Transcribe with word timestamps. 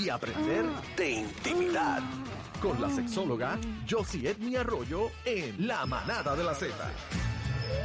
y 0.00 0.08
aprender 0.08 0.64
de 0.96 1.10
intimidad. 1.10 2.00
Con 2.62 2.80
la 2.80 2.90
sexóloga 2.90 3.58
Josie 3.88 4.30
Edmi 4.30 4.56
Arroyo 4.56 5.10
en 5.24 5.66
La 5.66 5.84
Manada 5.86 6.34
de 6.36 6.44
la 6.44 6.54
Z. 6.54 6.74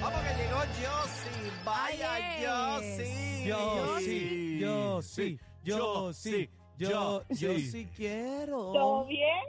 Vamos 0.01 0.19
que 0.21 0.43
llegó 0.43 0.57
Josie. 0.57 1.51
Vaya 1.65 2.79
Josie. 2.79 3.45
Yo 3.45 3.99
sí, 3.99 4.59
yo 4.59 5.01
sí, 5.01 5.39
yo 5.63 6.13
sí, 6.13 6.49
yo, 6.77 7.23
yo 7.29 7.59
sí 7.59 7.87
quiero. 7.95 8.71
¿Todo 8.71 9.05
bien? 9.05 9.43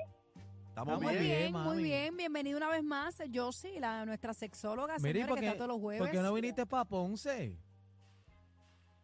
Estamos 0.69 1.01
Muy 1.01 1.17
bien. 1.17 1.53
muy 1.53 1.63
mami. 1.63 1.83
bien. 1.83 2.17
Bienvenido 2.17 2.57
una 2.59 2.69
vez 2.69 2.85
más, 2.85 3.17
Josie, 3.33 3.81
la, 3.81 4.05
nuestra 4.05 4.35
sexóloga, 4.35 4.97
Mire, 4.99 5.21
¿y 5.21 5.23
señora, 5.23 5.29
por 5.29 5.37
que 5.39 5.41
qué, 5.41 5.47
está 5.47 5.59
todos 5.59 5.69
los 5.69 5.81
jueves. 5.81 6.03
por 6.03 6.11
qué 6.11 6.19
no 6.19 6.35
viniste 6.35 6.67
para 6.67 6.85
Ponce? 6.85 7.57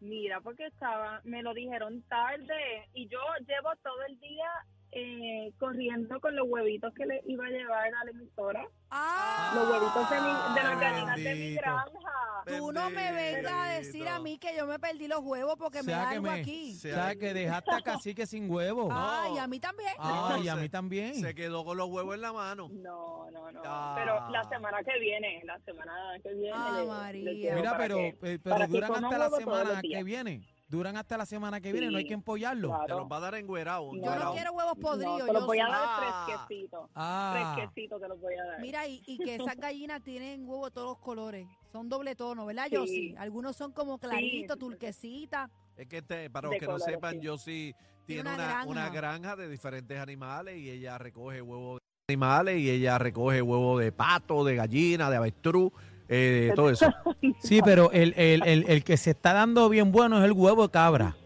Mira, 0.02 0.40
porque 0.40 0.66
estaba, 0.66 1.20
me 1.22 1.44
lo 1.44 1.54
dijeron 1.54 2.02
tarde 2.08 2.88
y 2.92 3.06
yo 3.06 3.20
llevo 3.46 3.70
todo 3.84 4.02
el 4.08 4.18
día 4.18 4.50
eh, 4.92 5.52
corriendo 5.58 6.20
con 6.20 6.36
los 6.36 6.46
huevitos 6.48 6.92
que 6.94 7.06
le 7.06 7.22
iba 7.26 7.46
a 7.46 7.48
llevar 7.48 7.86
a 7.94 8.04
la 8.04 8.10
emisora. 8.10 8.66
Ah, 8.90 9.52
Los 9.54 9.70
huevitos 9.70 10.10
de, 10.10 10.16
mi, 10.20 10.54
de 10.54 10.62
las 10.62 10.80
gallinas 10.80 11.16
de 11.16 11.22
mi 11.22 11.40
bendito. 11.40 11.62
granja. 11.62 12.58
tú 12.58 12.72
no 12.72 12.90
me 12.90 13.12
vengas 13.12 13.52
a 13.52 13.66
decir 13.78 14.06
a 14.08 14.18
mí 14.18 14.36
que 14.38 14.54
yo 14.54 14.66
me 14.66 14.78
perdí 14.78 15.08
los 15.08 15.20
huevos 15.20 15.56
porque 15.58 15.82
me 15.82 15.92
da 15.92 16.08
que 16.10 16.14
algo 16.16 16.30
me- 16.30 16.40
aquí. 16.40 16.74
O 16.76 16.80
sea, 16.80 17.14
que 17.16 17.32
dejaste 17.32 17.70
a 17.74 17.80
Cacique 17.80 18.26
sin 18.26 18.50
huevo. 18.50 18.88
Ah, 18.92 19.28
y 19.34 19.38
a 19.38 19.46
mí 19.46 19.58
también. 19.60 19.92
Ah, 19.98 20.38
y 20.42 20.48
a 20.48 20.54
Se- 20.56 20.60
mí 20.60 20.68
también. 20.68 21.14
Se 21.14 21.34
quedó 21.34 21.64
con 21.64 21.76
los 21.78 21.88
huevos 21.88 22.14
en 22.14 22.20
la 22.20 22.32
mano. 22.32 22.68
No, 22.70 23.30
no, 23.30 23.50
no. 23.50 23.62
Ah. 23.64 23.94
Pero 23.96 24.28
la 24.30 24.44
semana 24.44 24.78
que 24.84 24.98
viene, 25.00 25.40
la 25.44 25.58
semana 25.60 25.92
que 26.22 26.34
viene. 26.34 26.52
Ah, 26.54 26.76
le- 26.80 26.86
María. 26.86 27.54
Mira, 27.54 27.76
pero, 27.78 27.96
que- 27.96 28.16
eh, 28.24 28.38
pero 28.42 28.66
duran 28.66 29.04
hasta 29.04 29.18
la 29.18 29.30
semana 29.30 29.80
que 29.80 30.04
viene. 30.04 30.42
Duran 30.72 30.96
hasta 30.96 31.18
la 31.18 31.26
semana 31.26 31.60
que 31.60 31.70
viene, 31.70 31.90
no 31.90 31.98
hay 31.98 32.06
que 32.06 32.14
empollarlo. 32.14 32.68
Claro. 32.68 32.86
Te 32.86 32.92
los 32.94 33.12
va 33.12 33.16
a 33.18 33.20
dar 33.20 33.34
engüerado. 33.34 33.92
Yo 33.94 34.00
no 34.16 34.32
quiero 34.32 34.52
huevos 34.52 34.78
podridos. 34.80 35.18
No, 35.18 35.26
te 35.26 35.32
los 35.34 35.44
voy 35.46 35.58
a 35.60 35.66
dar 35.66 35.80
Ah. 35.84 36.24
fresquecitos. 36.46 36.90
Ah, 36.94 37.52
Fresquecitos 37.54 38.00
te 38.00 38.08
los 38.08 38.18
voy 38.18 38.34
a 38.36 38.44
dar. 38.46 38.60
Mira, 38.62 38.86
y, 38.88 39.02
y 39.06 39.18
que 39.18 39.34
esas 39.34 39.54
gallinas 39.58 40.02
tienen 40.02 40.48
huevos 40.48 40.68
de 40.70 40.70
todos 40.70 40.88
los 40.88 40.98
colores. 41.00 41.46
Son 41.70 41.90
doble 41.90 42.16
tono, 42.16 42.46
¿verdad, 42.46 42.68
Sí. 42.86 43.14
Algunos 43.18 43.54
son 43.54 43.72
como 43.72 43.98
claritos, 43.98 44.54
sí, 44.56 44.60
turquesitas. 44.60 45.50
Es 45.76 45.86
que 45.88 45.98
este, 45.98 46.30
para 46.30 46.48
los 46.48 46.58
que 46.58 46.66
no 46.66 46.78
sepan, 46.78 47.20
sí. 47.20 47.26
Josie 47.26 47.74
tiene 48.06 48.22
una, 48.22 48.34
una 48.34 48.64
una 48.64 48.80
granja. 48.88 49.18
granja 49.18 49.36
de 49.36 49.48
diferentes 49.50 49.98
animales 50.00 50.56
y 50.56 50.70
ella 50.70 50.96
recoge 50.96 51.42
huevos 51.42 51.80
de 52.08 52.14
animales 52.14 52.58
y 52.60 52.70
ella 52.70 52.96
recoge 52.98 53.42
huevos 53.42 53.78
de 53.78 53.92
pato, 53.92 54.42
de 54.42 54.56
gallina, 54.56 55.10
de 55.10 55.16
avestruz, 55.18 55.70
eh, 56.12 56.46
de 56.48 56.52
todo 56.54 56.70
eso. 56.70 56.92
sí, 57.40 57.60
pero 57.64 57.90
el, 57.92 58.14
el, 58.16 58.42
el, 58.46 58.64
el 58.68 58.84
que 58.84 58.96
se 58.96 59.10
está 59.10 59.32
dando 59.32 59.68
bien 59.68 59.92
bueno 59.92 60.18
es 60.18 60.24
el 60.24 60.32
huevo 60.32 60.64
de 60.64 60.70
cabra. 60.70 61.16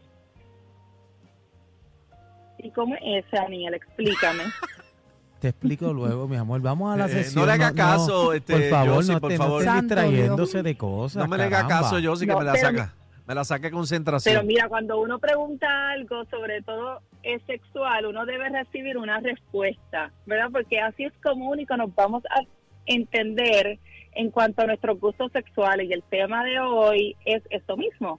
¿Y 2.58 2.70
cómo 2.70 2.94
es 2.96 3.24
ese, 3.26 3.38
Aniel? 3.38 3.74
Explícame. 3.74 4.44
Te 5.40 5.48
explico 5.48 5.92
luego, 5.92 6.26
mi 6.26 6.36
amor. 6.36 6.60
Vamos 6.62 6.94
a 6.94 6.96
la 6.96 7.06
Eh, 7.06 7.08
sesión. 7.24 7.42
no 7.42 7.46
le 7.46 7.52
haga 7.52 7.72
caso, 7.74 8.32
este, 8.32 8.54
por 8.54 8.62
favor, 8.70 9.04
no 9.06 9.20
por 9.20 9.30
te, 9.30 9.36
no 9.38 9.44
favor. 9.44 9.60
estés 9.62 9.74
Santo 9.74 9.94
distrayéndose 9.94 10.62
de 10.62 10.76
cosas. 10.76 11.22
No 11.22 11.28
me 11.28 11.36
le 11.36 11.44
haga 11.44 11.56
caramba. 11.68 11.80
caso, 11.82 11.96
Josie, 12.02 12.26
que 12.26 12.32
No, 12.32 12.38
me 12.38 12.44
la 12.46 12.52
pero 12.54 12.66
saca. 12.68 12.94
Me 13.26 13.34
la 13.34 13.44
saque 13.44 13.70
concentración. 13.70 14.34
Pero 14.34 14.46
mira, 14.46 14.68
cuando 14.68 14.98
uno 15.00 15.18
pregunta 15.18 15.90
algo, 15.90 16.24
sobre 16.30 16.62
todo 16.62 17.00
es 17.22 17.42
sexual, 17.46 18.06
uno 18.06 18.24
debe 18.24 18.48
recibir 18.48 18.96
una 18.96 19.20
respuesta, 19.20 20.10
¿verdad? 20.26 20.48
Porque 20.50 20.80
así 20.80 21.04
es 21.04 21.12
como 21.22 21.50
único 21.50 21.76
nos 21.76 21.94
vamos 21.94 22.22
a 22.30 22.40
entender 22.86 23.78
en 24.17 24.31
cuanto 24.31 24.62
a 24.62 24.67
nuestros 24.67 24.98
gustos 24.98 25.31
sexuales. 25.33 25.89
Y 25.89 25.92
el 25.92 26.03
tema 26.03 26.45
de 26.45 26.59
hoy 26.61 27.17
es 27.25 27.42
esto 27.50 27.77
mismo, 27.77 28.19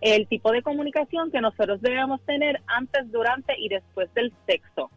el 0.00 0.26
tipo 0.28 0.52
de 0.52 0.62
comunicación 0.62 1.30
que 1.30 1.40
nosotros 1.40 1.80
debemos 1.82 2.20
tener 2.22 2.60
antes, 2.66 3.10
durante 3.10 3.58
y 3.58 3.68
después 3.68 4.12
del 4.14 4.32
sexo. 4.46 4.90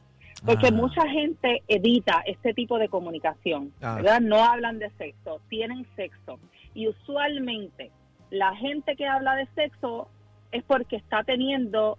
Porque 0.45 0.67
Ah. 0.67 0.71
mucha 0.71 1.07
gente 1.07 1.61
evita 1.67 2.21
este 2.25 2.53
tipo 2.53 2.77
de 2.79 2.89
comunicación, 2.89 3.71
Ah. 3.81 3.95
¿verdad? 3.95 4.21
No 4.21 4.43
hablan 4.43 4.79
de 4.79 4.89
sexo, 4.91 5.39
tienen 5.49 5.85
sexo. 5.95 6.39
Y 6.73 6.87
usualmente 6.87 7.91
la 8.29 8.55
gente 8.55 8.95
que 8.95 9.05
habla 9.07 9.35
de 9.35 9.45
sexo 9.55 10.07
es 10.51 10.63
porque 10.63 10.95
está 10.95 11.23
teniendo 11.23 11.97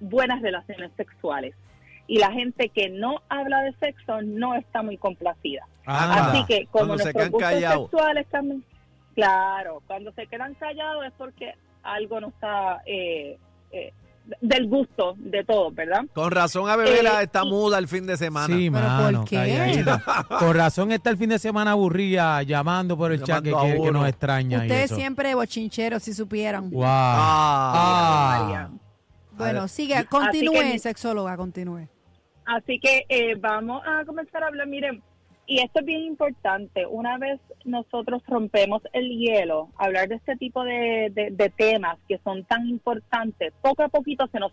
buenas 0.00 0.42
relaciones 0.42 0.90
sexuales. 0.96 1.54
Y 2.08 2.18
la 2.18 2.32
gente 2.32 2.68
que 2.68 2.90
no 2.90 3.22
habla 3.28 3.62
de 3.62 3.72
sexo 3.80 4.20
no 4.22 4.54
está 4.54 4.82
muy 4.82 4.96
complacida. 4.98 5.66
Así 5.86 6.44
que 6.46 6.66
como 6.66 6.86
Cuando 6.88 6.98
se 6.98 7.04
nuestros 7.04 7.12
quedan 7.14 7.32
gustos 7.32 7.50
callados. 7.50 7.90
sexuales 7.90 8.26
también, 8.30 8.64
claro, 9.14 9.82
cuando 9.86 10.12
se 10.12 10.26
quedan 10.26 10.54
callados 10.54 11.04
es 11.06 11.12
porque 11.16 11.54
algo 11.82 12.20
no 12.20 12.28
está 12.28 12.82
eh, 12.86 13.38
eh, 13.72 13.92
del 14.40 14.68
gusto 14.68 15.14
de 15.18 15.42
todos, 15.44 15.74
¿verdad? 15.74 16.02
Con 16.14 16.30
razón, 16.30 16.68
a 16.70 16.76
Bebela 16.76 17.20
Eh, 17.20 17.24
está 17.24 17.42
y- 17.44 17.48
muda 17.48 17.78
el 17.78 17.88
fin 17.88 18.06
de 18.06 18.16
semana. 18.16 18.46
Sí, 18.54 18.70
¿Pero 18.70 18.86
mano, 18.86 19.20
por 19.20 19.28
qué? 19.28 19.36
calladita. 19.36 20.26
Con 20.38 20.54
razón 20.54 20.92
está 20.92 21.10
el 21.10 21.16
fin 21.16 21.30
de 21.30 21.38
semana 21.40 21.72
aburrida 21.72 22.42
llamando 22.42 22.96
por 22.96 23.10
el 23.12 23.22
chat 23.22 23.42
que, 23.42 23.50
Llamando 23.50 23.66
quiere- 23.66 23.82
que 23.82 23.90
uno. 23.90 24.00
nos 24.00 24.08
extraña 24.08 24.58
y 24.58 24.62
Ustedes 24.68 24.84
eso. 24.84 24.96
siempre 24.96 25.34
bochincheros, 25.34 26.02
si 26.02 26.12
supieran. 26.14 26.70
Wow. 26.70 26.84
Ah. 26.86 28.38
María. 28.42 28.70
Bueno, 29.32 29.66
sigue, 29.66 30.04
continúe, 30.04 30.52
que- 30.52 30.78
sexóloga, 30.78 31.36
continúe. 31.36 31.88
Así 32.44 32.78
que 32.78 33.04
eh, 33.08 33.34
vamos 33.36 33.82
a 33.86 34.04
comenzar 34.04 34.42
a 34.42 34.48
hablar, 34.48 34.66
miren, 34.66 35.02
y 35.46 35.60
esto 35.60 35.80
es 35.80 35.86
bien 35.86 36.02
importante, 36.02 36.86
una 36.86 37.18
vez 37.18 37.40
nosotros 37.64 38.22
rompemos 38.26 38.82
el 38.92 39.08
hielo, 39.10 39.68
hablar 39.76 40.08
de 40.08 40.14
este 40.16 40.36
tipo 40.36 40.62
de, 40.64 41.10
de- 41.12 41.30
de 41.30 41.50
temas 41.50 41.98
que 42.08 42.18
son 42.24 42.44
tan 42.44 42.66
importantes, 42.66 43.52
poco 43.60 43.82
a 43.82 43.88
poquito 43.88 44.26
se 44.28 44.38
nos 44.38 44.52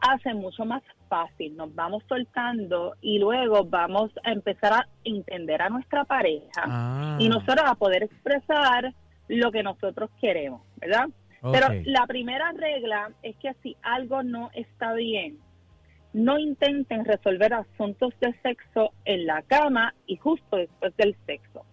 hace 0.00 0.34
mucho 0.34 0.64
más 0.64 0.82
fácil, 1.08 1.56
nos 1.56 1.74
vamos 1.74 2.02
soltando 2.08 2.94
y 3.00 3.18
luego 3.18 3.64
vamos 3.64 4.10
a 4.24 4.32
empezar 4.32 4.72
a 4.72 4.88
entender 5.04 5.62
a 5.62 5.68
nuestra 5.70 6.04
pareja 6.04 6.62
Ah, 6.66 7.16
y 7.20 7.28
nosotros 7.28 7.62
a 7.64 7.74
poder 7.74 8.02
expresar 8.02 8.92
lo 9.28 9.50
que 9.52 9.62
nosotros 9.62 10.10
queremos, 10.20 10.62
¿verdad? 10.76 11.06
Pero 11.52 11.68
la 11.84 12.06
primera 12.06 12.52
regla 12.52 13.10
es 13.22 13.36
que 13.36 13.54
si 13.62 13.76
algo 13.82 14.22
no 14.22 14.50
está 14.54 14.94
bien, 14.94 15.38
no 16.14 16.38
intenten 16.38 17.04
resolver 17.04 17.52
asuntos 17.52 18.14
de 18.20 18.32
sexo 18.40 18.92
en 19.04 19.26
la 19.26 19.42
cama 19.42 19.94
y 20.06 20.16
justo 20.16 20.56
después 20.56 20.96
del 20.96 21.16
sexo. 21.26 21.66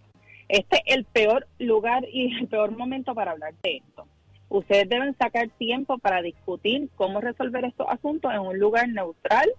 Este 0.49 0.77
es 0.85 0.97
el 0.97 1.05
peor 1.05 1.47
lugar 1.59 2.03
y 2.11 2.35
el 2.35 2.47
peor 2.47 2.75
momento 2.75 3.13
para 3.13 3.31
hablar 3.31 3.53
de 3.61 3.77
esto. 3.77 4.07
Ustedes 4.49 4.89
deben 4.89 5.15
sacar 5.15 5.47
tiempo 5.57 5.97
para 5.99 6.21
discutir 6.21 6.89
cómo 6.95 7.21
resolver 7.21 7.63
estos 7.65 7.87
asuntos 7.87 8.33
en 8.33 8.39
un 8.39 8.59
lugar 8.59 8.89
neutral, 8.89 9.49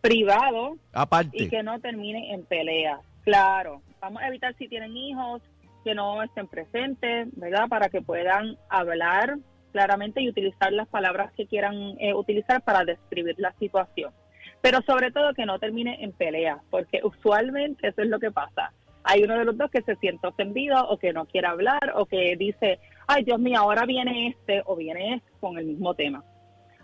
privado 0.00 0.76
Aparte. 0.92 1.44
y 1.44 1.48
que 1.48 1.62
no 1.62 1.80
terminen 1.80 2.24
en 2.24 2.44
peleas. 2.44 3.00
Claro, 3.22 3.82
vamos 4.00 4.20
a 4.20 4.28
evitar 4.28 4.54
si 4.58 4.66
tienen 4.68 4.96
hijos 4.96 5.40
que 5.84 5.94
no 5.94 6.22
estén 6.22 6.48
presentes, 6.48 7.28
¿verdad? 7.36 7.68
Para 7.68 7.88
que 7.88 8.02
puedan 8.02 8.58
hablar 8.68 9.38
claramente 9.72 10.20
y 10.22 10.28
utilizar 10.28 10.72
las 10.72 10.88
palabras 10.88 11.32
que 11.36 11.46
quieran 11.46 11.96
eh, 11.98 12.14
utilizar 12.14 12.62
para 12.62 12.84
describir 12.84 13.34
la 13.38 13.52
situación. 13.58 14.12
Pero 14.60 14.80
sobre 14.82 15.10
todo 15.10 15.34
que 15.34 15.46
no 15.46 15.58
termine 15.58 16.02
en 16.04 16.12
peleas, 16.12 16.58
porque 16.70 17.00
usualmente 17.02 17.88
eso 17.88 18.02
es 18.02 18.08
lo 18.08 18.20
que 18.20 18.30
pasa. 18.30 18.72
Hay 19.04 19.24
uno 19.24 19.36
de 19.36 19.44
los 19.44 19.58
dos 19.58 19.70
que 19.70 19.82
se 19.82 19.96
siente 19.96 20.28
ofendido 20.28 20.88
o 20.88 20.96
que 20.98 21.12
no 21.12 21.26
quiere 21.26 21.48
hablar 21.48 21.92
o 21.96 22.06
que 22.06 22.36
dice, 22.36 22.78
ay 23.08 23.24
Dios 23.24 23.40
mío, 23.40 23.58
ahora 23.58 23.84
viene 23.84 24.28
este 24.28 24.62
o 24.64 24.76
viene 24.76 25.14
este 25.16 25.30
con 25.40 25.58
el 25.58 25.66
mismo 25.66 25.94
tema. 25.94 26.22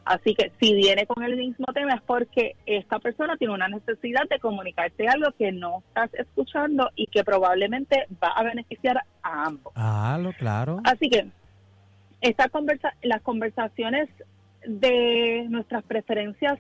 Así 0.09 0.35
que 0.35 0.51
si 0.59 0.75
viene 0.75 1.07
con 1.07 1.23
el 1.23 1.37
mismo 1.37 1.67
tema 1.75 1.95
es 1.95 2.01
porque 2.01 2.57
esta 2.65 2.99
persona 2.99 3.37
tiene 3.37 3.53
una 3.53 3.69
necesidad 3.69 4.23
de 4.31 4.41
comunicarte 4.41 5.07
algo 5.07 5.33
que 5.39 5.53
no 5.53 5.83
estás 5.87 6.13
escuchando 6.15 6.91
y 6.97 7.07
que 7.09 7.23
probablemente 7.25 8.07
va 8.23 8.29
a 8.29 8.43
beneficiar 8.43 9.03
a 9.23 9.45
ambos. 9.45 9.71
Ah, 9.77 10.19
lo 10.21 10.33
claro. 10.33 10.81
Así 10.85 11.11
que 11.11 11.27
esta 12.21 12.49
conversa 12.49 12.95
las 13.03 13.23
conversaciones 13.23 14.09
de 14.67 15.47
nuestras 15.49 15.85
preferencias 15.85 16.59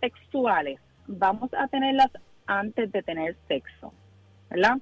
sexuales 0.00 0.80
vamos 1.06 1.52
a 1.54 1.68
tenerlas 1.68 2.10
antes 2.46 2.90
de 2.92 3.02
tener 3.02 3.36
sexo, 3.48 3.92
¿verdad? 4.50 4.78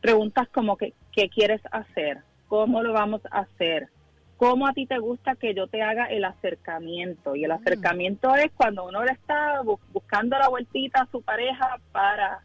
Preguntas 0.00 0.48
como 0.48 0.76
que, 0.76 0.94
¿qué 1.12 1.28
quieres 1.28 1.60
hacer? 1.72 2.18
¿Cómo 2.48 2.82
lo 2.82 2.92
vamos 2.92 3.22
a 3.30 3.40
hacer? 3.40 3.88
¿Cómo 4.36 4.66
a 4.66 4.72
ti 4.72 4.86
te 4.86 4.98
gusta 4.98 5.34
que 5.36 5.54
yo 5.54 5.66
te 5.68 5.82
haga 5.82 6.06
el 6.06 6.24
acercamiento? 6.24 7.36
Y 7.36 7.44
el 7.44 7.50
acercamiento 7.52 8.34
es 8.34 8.50
cuando 8.56 8.86
uno 8.86 9.04
le 9.04 9.12
está 9.12 9.60
bu- 9.62 9.78
buscando 9.92 10.38
la 10.38 10.48
vueltita 10.48 11.02
a 11.02 11.10
su 11.10 11.20
pareja 11.22 11.78
para, 11.92 12.40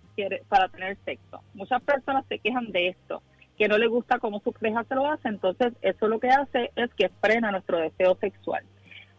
para 0.50 0.68
tener 0.70 0.98
sexo. 1.06 1.42
Muchas 1.54 1.82
personas 1.84 2.26
se 2.28 2.40
quejan 2.40 2.72
de 2.72 2.90
esto 2.90 3.22
que 3.58 3.68
no 3.68 3.78
le 3.78 3.88
gusta 3.88 4.20
cómo 4.20 4.42
su 4.42 4.52
pareja 4.52 4.84
se 4.84 4.96
lo 4.96 5.08
hace, 5.10 5.30
entonces 5.30 5.74
eso 5.82 6.08
lo 6.08 6.20
que 6.20 6.30
hace 6.30 6.72
es 6.76 6.94
que 6.96 7.10
frena 7.22 7.52
nuestro 7.52 7.80
deseo 7.80 8.16
sexual. 8.20 8.64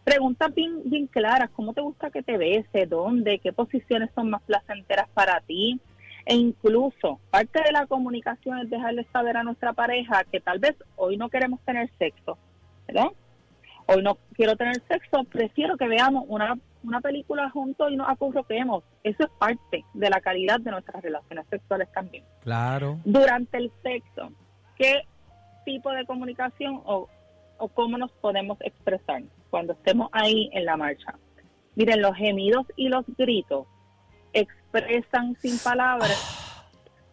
Preguntas 0.03 0.53
bien, 0.53 0.81
bien 0.85 1.07
claras, 1.07 1.49
¿cómo 1.49 1.73
te 1.73 1.81
gusta 1.81 2.11
que 2.11 2.23
te 2.23 2.37
bese? 2.37 2.85
¿Dónde? 2.85 3.39
¿Qué 3.39 3.51
posiciones 3.51 4.09
son 4.15 4.29
más 4.29 4.41
placenteras 4.43 5.09
para 5.09 5.41
ti? 5.41 5.81
E 6.25 6.35
incluso 6.35 7.19
parte 7.29 7.61
de 7.63 7.71
la 7.71 7.87
comunicación 7.87 8.59
es 8.59 8.69
dejarle 8.69 9.05
saber 9.11 9.37
a 9.37 9.43
nuestra 9.43 9.73
pareja 9.73 10.23
que 10.31 10.39
tal 10.39 10.59
vez 10.59 10.75
hoy 10.95 11.17
no 11.17 11.29
queremos 11.29 11.59
tener 11.61 11.89
sexo, 11.97 12.37
¿verdad? 12.87 13.07
Hoy 13.87 14.03
no 14.03 14.17
quiero 14.33 14.55
tener 14.55 14.81
sexo, 14.87 15.23
prefiero 15.23 15.77
que 15.77 15.87
veamos 15.87 16.25
una 16.27 16.57
una 16.87 17.01
película 17.01 17.49
juntos 17.49 17.91
y 17.91 17.95
nos 17.95 18.09
acurruquemos. 18.09 18.83
Eso 19.03 19.23
es 19.23 19.29
parte 19.37 19.83
de 19.93 20.09
la 20.09 20.21
calidad 20.21 20.59
de 20.59 20.71
nuestras 20.71 21.03
relaciones 21.03 21.45
sexuales 21.49 21.91
también. 21.91 22.23
Claro. 22.41 22.99
Durante 23.03 23.57
el 23.57 23.71
sexo, 23.83 24.31
¿qué 24.77 25.01
tipo 25.65 25.91
de 25.91 26.05
comunicación 26.05 26.81
o, 26.85 27.09
o 27.57 27.67
cómo 27.69 27.97
nos 27.97 28.11
podemos 28.13 28.57
expresar 28.61 29.21
cuando 29.49 29.73
estemos 29.73 30.09
ahí 30.13 30.49
en 30.53 30.65
la 30.65 30.77
marcha? 30.77 31.15
Miren, 31.75 32.01
los 32.01 32.15
gemidos 32.15 32.65
y 32.75 32.89
los 32.89 33.05
gritos 33.17 33.67
expresan 34.33 35.35
sin 35.41 35.59
palabras 35.63 36.43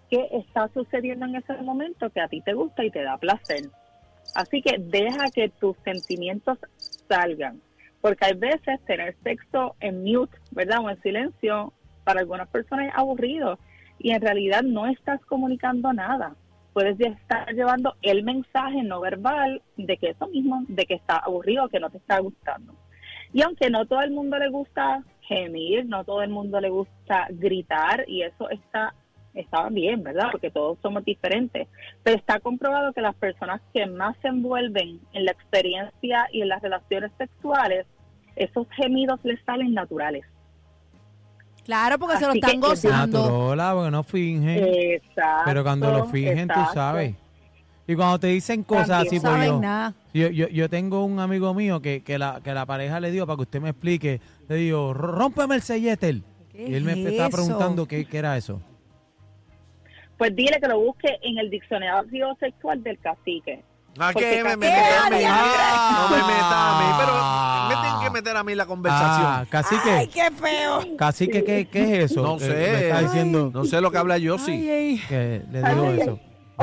qué 0.08 0.28
está 0.32 0.68
sucediendo 0.72 1.26
en 1.26 1.36
ese 1.36 1.54
momento 1.62 2.10
que 2.10 2.20
a 2.20 2.28
ti 2.28 2.40
te 2.40 2.54
gusta 2.54 2.84
y 2.84 2.90
te 2.90 3.02
da 3.02 3.18
placer. 3.18 3.70
Así 4.34 4.62
que 4.62 4.78
deja 4.78 5.30
que 5.32 5.48
tus 5.48 5.76
sentimientos 5.84 6.58
salgan, 7.08 7.60
porque 8.04 8.26
hay 8.26 8.34
veces 8.34 8.84
tener 8.84 9.16
sexo 9.24 9.76
en 9.80 10.04
mute, 10.04 10.36
¿verdad? 10.50 10.80
O 10.84 10.90
en 10.90 11.00
silencio, 11.00 11.72
para 12.04 12.20
algunas 12.20 12.46
personas 12.48 12.88
es 12.88 12.92
aburrido 12.94 13.58
y 13.98 14.10
en 14.10 14.20
realidad 14.20 14.60
no 14.62 14.86
estás 14.86 15.24
comunicando 15.24 15.90
nada. 15.90 16.36
Puedes 16.74 17.00
estar 17.00 17.50
llevando 17.54 17.94
el 18.02 18.22
mensaje 18.22 18.82
no 18.82 19.00
verbal 19.00 19.62
de 19.78 19.96
que 19.96 20.10
eso 20.10 20.26
mismo, 20.26 20.66
de 20.68 20.84
que 20.84 20.92
está 20.92 21.16
aburrido, 21.16 21.70
que 21.70 21.80
no 21.80 21.88
te 21.88 21.96
está 21.96 22.18
gustando. 22.18 22.74
Y 23.32 23.40
aunque 23.40 23.70
no 23.70 23.86
todo 23.86 24.02
el 24.02 24.10
mundo 24.10 24.38
le 24.38 24.50
gusta 24.50 25.02
gemir, 25.22 25.86
no 25.86 26.04
todo 26.04 26.20
el 26.20 26.28
mundo 26.28 26.60
le 26.60 26.68
gusta 26.68 27.28
gritar 27.30 28.04
y 28.06 28.20
eso 28.20 28.50
está 28.50 28.92
está 29.32 29.68
bien, 29.68 30.02
¿verdad? 30.02 30.28
Porque 30.30 30.50
todos 30.50 30.78
somos 30.80 31.04
diferentes, 31.04 31.68
pero 32.02 32.16
está 32.16 32.38
comprobado 32.40 32.92
que 32.92 33.00
las 33.00 33.14
personas 33.16 33.60
que 33.72 33.86
más 33.86 34.16
se 34.22 34.28
envuelven 34.28 35.00
en 35.12 35.24
la 35.24 35.32
experiencia 35.32 36.28
y 36.32 36.42
en 36.42 36.48
las 36.48 36.62
relaciones 36.62 37.10
sexuales, 37.18 37.86
esos 38.36 38.66
gemidos 38.76 39.20
les 39.24 39.40
salen 39.44 39.74
naturales. 39.74 40.24
Claro, 41.64 41.98
porque 41.98 42.18
se 42.18 42.26
lo 42.26 42.32
están 42.34 42.60
gozando. 42.60 43.20
Naturola, 43.22 43.72
porque 43.74 43.90
no 43.90 44.02
fingen. 44.02 44.64
Exacto. 44.64 45.42
pero 45.46 45.62
cuando 45.62 45.90
lo 45.90 46.06
fingen, 46.06 46.48
tú 46.48 46.52
exacto. 46.54 46.74
sabes. 46.74 47.14
Y 47.86 47.94
cuando 47.96 48.18
te 48.18 48.28
dicen 48.28 48.62
cosas 48.64 48.88
También. 48.88 49.06
así, 49.08 49.20
pues 49.20 49.46
yo, 49.46 49.60
nada. 49.60 49.94
yo, 50.14 50.28
yo, 50.28 50.48
yo 50.48 50.70
tengo 50.70 51.04
un 51.04 51.20
amigo 51.20 51.52
mío 51.52 51.80
que, 51.80 52.02
que, 52.02 52.18
la, 52.18 52.40
que 52.42 52.54
la 52.54 52.64
pareja 52.64 52.98
le 53.00 53.10
dio, 53.10 53.26
para 53.26 53.36
que 53.36 53.42
usted 53.42 53.60
me 53.60 53.70
explique, 53.70 54.20
le 54.48 54.56
digo, 54.56 54.94
rómpeme 54.94 55.54
el 55.54 55.62
sellete. 55.62 56.22
¿Qué 56.50 56.68
Y 56.68 56.74
él 56.74 56.84
me 56.84 56.92
es 56.92 56.98
está 56.98 57.26
eso? 57.26 57.36
preguntando 57.36 57.86
qué, 57.86 58.06
qué 58.06 58.18
era 58.18 58.36
eso. 58.36 58.60
Pues 60.16 60.34
dile 60.34 60.58
que 60.60 60.68
lo 60.68 60.80
busque 60.80 61.18
en 61.22 61.38
el 61.38 61.50
diccionario 61.50 62.36
sexual 62.40 62.82
del 62.82 62.98
cacique. 62.98 63.62
¿A 63.98 64.12
Porque 64.12 64.30
qué 64.30 64.42
me 64.42 64.50
ca- 64.50 64.56
metes 64.56 64.74
a 64.76 65.10
mí? 65.10 65.16
¡Eh, 65.16 65.28
No 65.28 66.08
me 66.10 66.16
metas 66.16 66.52
a 66.52 66.78
mí, 66.78 66.86
Ah. 66.86 67.68
pero 67.68 67.76
me 67.76 67.82
tienen 67.82 68.00
que 68.02 68.10
meter 68.10 68.36
a 68.36 68.44
mí 68.44 68.54
la 68.54 68.66
conversación. 68.66 69.26
Ah, 69.26 69.46
cacique, 69.48 69.90
¡Ay, 69.90 70.06
qué 70.08 70.30
feo! 70.32 70.96
cacique, 70.98 71.44
¿qué, 71.44 71.68
qué 71.68 71.82
es 71.82 72.10
eso? 72.12 72.22
No 72.22 72.38
Que 72.38 72.44
sé. 72.44 72.50
Me 72.52 72.80
está 72.88 73.00
diciendo 73.02 73.50
No 73.54 73.64
sé 73.64 73.80
lo 73.80 73.90
que 73.92 73.98
habla 73.98 74.18
yo, 74.18 74.36
sí. 74.38 74.68
ay. 74.68 75.00
que 75.08 75.42
le 75.50 75.58
digo 75.62 75.86
Ay, 75.86 76.00
eso. 76.00 76.12
oye, 76.12 76.20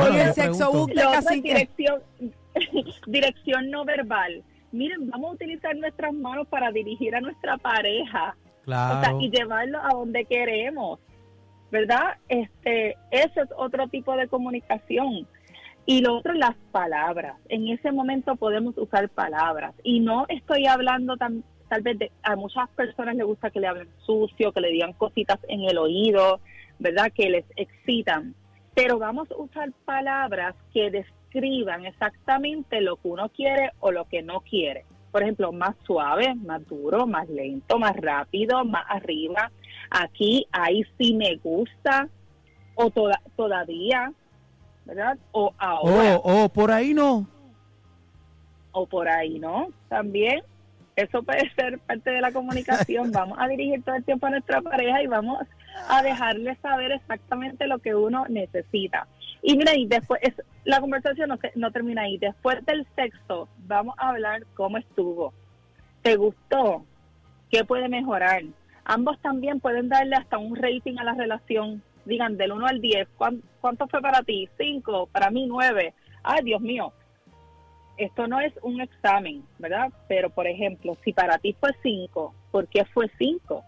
Bueno, 0.09 0.15
el 0.23 0.33
sexo 0.33 0.71
otro 0.71 0.95
es 0.95 1.03
cacique. 1.25 1.41
dirección, 1.47 2.01
dirección 3.07 3.69
no 3.71 3.85
verbal. 3.85 4.43
Miren, 4.71 5.09
vamos 5.09 5.31
a 5.31 5.33
utilizar 5.33 5.75
nuestras 5.75 6.13
manos 6.13 6.47
para 6.47 6.71
dirigir 6.71 7.15
a 7.15 7.21
nuestra 7.21 7.57
pareja. 7.57 8.35
O 8.65 8.69
sea, 8.69 8.99
Claro. 9.01 9.19
y 9.21 9.29
llevarlo 9.29 9.79
a 9.79 9.89
donde 9.89 10.23
queremos, 10.25 10.99
¿verdad? 11.71 12.15
Este, 12.29 12.95
ese 13.09 13.41
es 13.41 13.49
otro 13.57 13.87
tipo 13.87 14.15
de 14.15 14.27
comunicación. 14.27 15.27
Y 15.85 16.01
lo 16.01 16.17
otro, 16.17 16.33
las 16.33 16.55
palabras. 16.71 17.37
En 17.49 17.67
ese 17.67 17.91
momento 17.91 18.35
podemos 18.35 18.77
usar 18.77 19.09
palabras. 19.09 19.73
Y 19.83 19.99
no 19.99 20.25
estoy 20.29 20.67
hablando 20.67 21.17
tan, 21.17 21.43
tal 21.69 21.81
vez 21.81 21.97
de, 21.97 22.11
a 22.23 22.35
muchas 22.35 22.69
personas 22.69 23.15
les 23.15 23.25
gusta 23.25 23.49
que 23.49 23.59
le 23.59 23.67
hablen 23.67 23.89
sucio, 24.05 24.51
que 24.51 24.61
le 24.61 24.69
digan 24.69 24.93
cositas 24.93 25.39
en 25.47 25.61
el 25.63 25.77
oído, 25.77 26.39
¿verdad? 26.79 27.11
Que 27.13 27.29
les 27.29 27.45
excitan. 27.55 28.35
Pero 28.75 28.99
vamos 28.99 29.29
a 29.31 29.37
usar 29.37 29.71
palabras 29.85 30.55
que 30.73 30.91
describan 30.91 31.85
exactamente 31.85 32.79
lo 32.81 32.97
que 32.97 33.07
uno 33.07 33.29
quiere 33.29 33.71
o 33.79 33.91
lo 33.91 34.05
que 34.05 34.21
no 34.21 34.41
quiere. 34.41 34.85
Por 35.11 35.23
ejemplo, 35.23 35.51
más 35.51 35.75
suave, 35.83 36.35
más 36.35 36.65
duro, 36.67 37.05
más 37.05 37.27
lento, 37.27 37.79
más 37.79 37.97
rápido, 37.97 38.63
más 38.63 38.85
arriba. 38.87 39.51
Aquí, 39.89 40.45
ahí 40.51 40.85
sí 40.97 41.13
me 41.15 41.35
gusta. 41.37 42.07
O 42.75 42.89
toda, 42.89 43.21
todavía, 43.35 44.13
¿verdad? 44.85 45.17
O 45.31 45.53
ahora 45.57 46.17
Oh, 46.23 46.43
oh, 46.45 46.49
por 46.49 46.71
ahí 46.71 46.93
no. 46.93 47.27
o 48.71 48.85
por 48.85 49.07
ahí, 49.09 49.39
¿no? 49.39 49.67
También 49.89 50.41
eso 50.95 51.23
puede 51.23 51.49
ser 51.55 51.79
parte 51.79 52.09
de 52.11 52.21
la 52.21 52.31
comunicación. 52.31 53.11
Vamos 53.13 53.37
a 53.39 53.47
dirigir 53.47 53.83
todo 53.83 53.95
el 53.95 54.03
tiempo 54.03 54.27
a 54.27 54.31
nuestra 54.31 54.61
pareja 54.61 55.01
y 55.03 55.07
vamos 55.07 55.39
a 55.89 56.01
dejarle 56.03 56.55
saber 56.57 56.91
exactamente 56.91 57.67
lo 57.67 57.79
que 57.79 57.95
uno 57.95 58.25
necesita. 58.29 59.07
Y 59.41 59.57
mira, 59.57 59.75
y 59.75 59.87
después, 59.87 60.21
es, 60.23 60.33
la 60.65 60.79
conversación 60.79 61.29
no, 61.29 61.37
se- 61.37 61.51
no 61.55 61.71
termina 61.71 62.03
ahí. 62.03 62.17
Después 62.17 62.63
del 62.65 62.85
sexo, 62.95 63.47
vamos 63.65 63.95
a 63.97 64.09
hablar 64.09 64.45
cómo 64.55 64.77
estuvo. 64.77 65.33
¿Te 66.03 66.15
gustó? 66.15 66.85
¿Qué 67.49 67.63
puede 67.63 67.87
mejorar? 67.89 68.43
Ambos 68.85 69.19
también 69.21 69.59
pueden 69.59 69.89
darle 69.89 70.15
hasta 70.15 70.37
un 70.37 70.55
rating 70.55 70.97
a 70.99 71.03
la 71.03 71.13
relación. 71.13 71.81
Digan, 72.05 72.37
del 72.37 72.51
1 72.51 72.67
al 72.67 72.81
10, 72.81 73.07
¿cuán- 73.17 73.41
¿cuánto 73.61 73.87
fue 73.87 74.01
para 74.01 74.23
ti? 74.23 74.49
5, 74.57 75.07
para 75.11 75.29
mí 75.29 75.45
9. 75.47 75.93
Ay, 76.23 76.43
Dios 76.43 76.61
mío, 76.61 76.91
esto 77.97 78.27
no 78.27 78.39
es 78.39 78.53
un 78.63 78.81
examen, 78.81 79.43
¿verdad? 79.59 79.91
Pero, 80.07 80.29
por 80.29 80.47
ejemplo, 80.47 80.97
si 81.03 81.13
para 81.13 81.37
ti 81.37 81.55
fue 81.59 81.71
5, 81.83 82.33
¿por 82.51 82.67
qué 82.67 82.83
fue 82.85 83.09
5? 83.17 83.63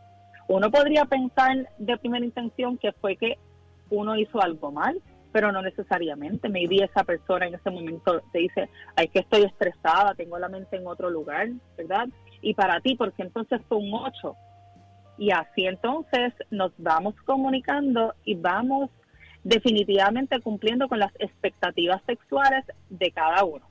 Uno 0.50 0.72
podría 0.72 1.06
pensar 1.06 1.70
de 1.78 1.98
primera 1.98 2.26
intención 2.26 2.78
que 2.78 2.92
fue 2.94 3.16
que 3.16 3.38
uno 3.90 4.18
hizo 4.18 4.42
algo 4.42 4.72
mal, 4.72 5.02
pero 5.32 5.52
no 5.52 5.62
necesariamente. 5.62 6.50
Maybe 6.50 6.84
esa 6.84 7.04
persona 7.04 7.48
en 7.48 7.56
ese 7.56 7.70
momento 7.70 8.22
te 8.32 8.40
dice, 8.40 8.70
ay, 8.96 9.08
que 9.08 9.20
estoy 9.20 9.44
estresada, 9.44 10.16
tengo 10.16 10.38
la 10.38 10.50
mente 10.50 10.78
en 10.78 10.88
otro 10.88 11.10
lugar, 11.10 11.50
¿verdad? 11.78 12.08
Y 12.42 12.54
para 12.54 12.82
ti, 12.82 12.96
porque 12.96 13.24
entonces 13.24 13.62
fue 13.68 13.78
un 13.78 13.94
8. 13.94 14.36
Y 15.18 15.32
así 15.32 15.66
entonces 15.66 16.34
nos 16.50 16.72
vamos 16.78 17.16
comunicando 17.26 18.14
y 18.26 18.36
vamos 18.36 18.90
definitivamente 19.44 20.40
cumpliendo 20.42 20.88
con 20.88 21.00
las 21.00 21.12
expectativas 21.20 22.02
sexuales 22.06 22.64
de 22.90 23.12
cada 23.12 23.44
uno. 23.44 23.66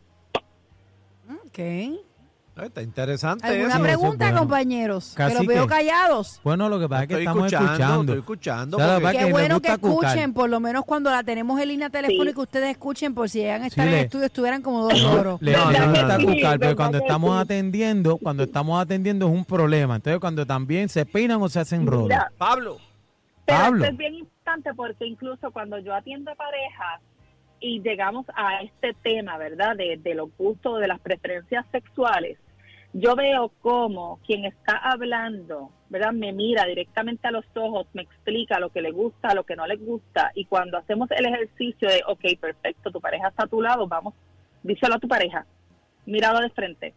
Ok. 1.47 1.59
Eh, 1.59 1.99
Está 2.67 2.83
interesante 2.83 3.47
¿Alguna 3.47 3.63
eso. 3.63 3.77
eso 3.77 3.77
es 3.79 3.83
pregunta, 3.97 4.25
bueno. 4.27 4.41
compañeros? 4.41 5.15
Que 5.17 5.33
los 5.33 5.47
veo 5.47 5.67
callados. 5.67 6.39
Bueno, 6.45 6.69
lo 6.69 6.79
que 6.79 6.87
pasa 6.87 7.05
es 7.05 7.09
que 7.09 7.15
Estoy 7.15 7.23
estamos 7.25 7.47
escuchando, 7.51 7.73
escuchando. 7.73 8.03
estoy 8.13 8.19
escuchando. 8.19 8.77
Qué 8.77 9.25
le 9.25 9.33
bueno 9.33 9.61
que 9.63 9.79
cucar. 9.79 10.11
escuchen, 10.11 10.35
por 10.35 10.51
lo 10.51 10.61
menos 10.61 10.85
cuando 10.85 11.11
la 11.11 11.23
tenemos 11.23 11.59
en 11.59 11.69
línea 11.69 11.89
telefónica, 11.89 12.35
Sí. 12.35 12.41
ustedes 12.43 12.71
escuchen, 12.73 13.15
por 13.15 13.31
si 13.31 13.39
llegan 13.39 13.63
a 13.63 13.67
estar 13.69 13.85
Sí, 13.85 13.89
en 13.89 13.93
le- 13.95 14.01
el 14.01 14.05
estudio, 14.05 14.27
estuvieran 14.27 14.61
como 14.61 14.83
dos 14.83 15.01
loros. 15.01 15.41
le, 15.41 15.53
No, 15.53 15.71
le 15.71 15.79
no, 15.79 15.87
no, 15.87 15.91
gusta 15.93 16.19
no. 16.19 16.25
cucar, 16.27 16.41
pero 16.41 16.59
¿verdad 16.59 16.77
cuando 16.77 16.99
estamos 16.99 17.35
sí? 17.37 17.41
atendiendo, 17.43 18.17
cuando 18.19 18.43
estamos 18.43 18.83
atendiendo 18.83 19.27
es 19.29 19.33
un 19.33 19.45
problema. 19.47 19.97
Entonces, 19.97 20.21
cuando 20.21 20.45
también 20.45 20.91
se 20.91 21.07
peinan 21.07 21.41
o 21.41 21.49
se 21.49 21.59
hacen 21.59 21.87
rolos. 21.87 22.19
Pablo, 22.37 22.77
Pero 23.47 23.59
Pablo. 23.61 23.85
esto 23.85 23.93
es 23.93 23.99
bien 23.99 24.29
importante 24.43 24.75
porque 24.75 25.07
incluso 25.07 25.51
cuando 25.53 25.79
yo 25.79 25.95
atiendo 25.95 26.35
parejas 26.35 27.01
y 27.61 27.81
llegamos 27.81 28.27
a 28.35 28.63
este 28.63 28.93
tema, 29.03 29.39
¿verdad? 29.39 29.77
De, 29.77 29.97
de 29.97 30.15
los 30.15 30.37
gustos, 30.37 30.81
de 30.81 30.89
las 30.89 30.99
preferencias 31.01 31.65
sexuales, 31.71 32.39
yo 32.93 33.15
veo 33.15 33.53
cómo 33.61 34.19
quien 34.27 34.45
está 34.45 34.77
hablando, 34.79 35.71
¿verdad? 35.89 36.13
Me 36.13 36.33
mira 36.33 36.65
directamente 36.67 37.29
a 37.29 37.31
los 37.31 37.45
ojos, 37.55 37.87
me 37.95 38.03
explica 38.03 38.59
lo 38.59 38.71
que 38.71 38.83
le 38.83 38.91
gusta, 38.91 39.33
lo 39.35 39.45
que 39.45 39.55
no 39.57 39.67
le 39.67 39.77
gusta. 39.77 40.33
Y 40.35 40.45
cuando 40.47 40.77
hacemos 40.77 41.09
el 41.13 41.25
ejercicio 41.27 41.89
de, 41.89 42.03
ok, 42.07 42.39
perfecto, 42.41 42.91
tu 42.91 43.01
pareja 43.01 43.29
está 43.29 43.45
a 43.45 43.47
tu 43.49 43.63
lado, 43.63 43.87
vamos, 43.87 44.13
díselo 44.65 44.97
a 44.97 44.99
tu 44.99 45.07
pareja, 45.09 45.47
míralo 46.05 46.41
de 46.41 46.51
frente. 46.51 46.95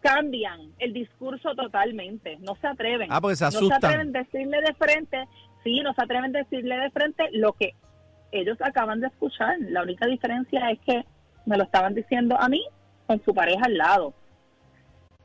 Cambian 0.00 0.60
el 0.78 0.92
discurso 0.92 1.54
totalmente, 1.54 2.36
no 2.40 2.56
se 2.56 2.66
atreven. 2.66 3.08
Ah, 3.10 3.22
porque 3.22 3.36
se 3.36 3.44
No 3.46 3.50
se 3.52 3.56
asustan. 3.56 3.84
atreven 3.84 4.14
a 4.14 4.18
decirle 4.22 4.60
de 4.60 4.74
frente, 4.74 5.24
sí, 5.64 5.80
no 5.80 5.92
se 5.94 6.02
atreven 6.02 6.36
a 6.36 6.40
decirle 6.40 6.76
de 6.76 6.90
frente 6.90 7.24
lo 7.32 7.52
que 7.54 7.74
ellos 8.30 8.58
acaban 8.60 9.00
de 9.00 9.08
escuchar. 9.08 9.56
La 9.60 9.82
única 9.82 10.06
diferencia 10.06 10.70
es 10.70 10.78
que 10.80 11.04
me 11.46 11.56
lo 11.56 11.64
estaban 11.64 11.94
diciendo 11.94 12.36
a 12.38 12.48
mí 12.48 12.64
con 13.06 13.22
su 13.24 13.34
pareja 13.34 13.64
al 13.64 13.76
lado. 13.76 14.14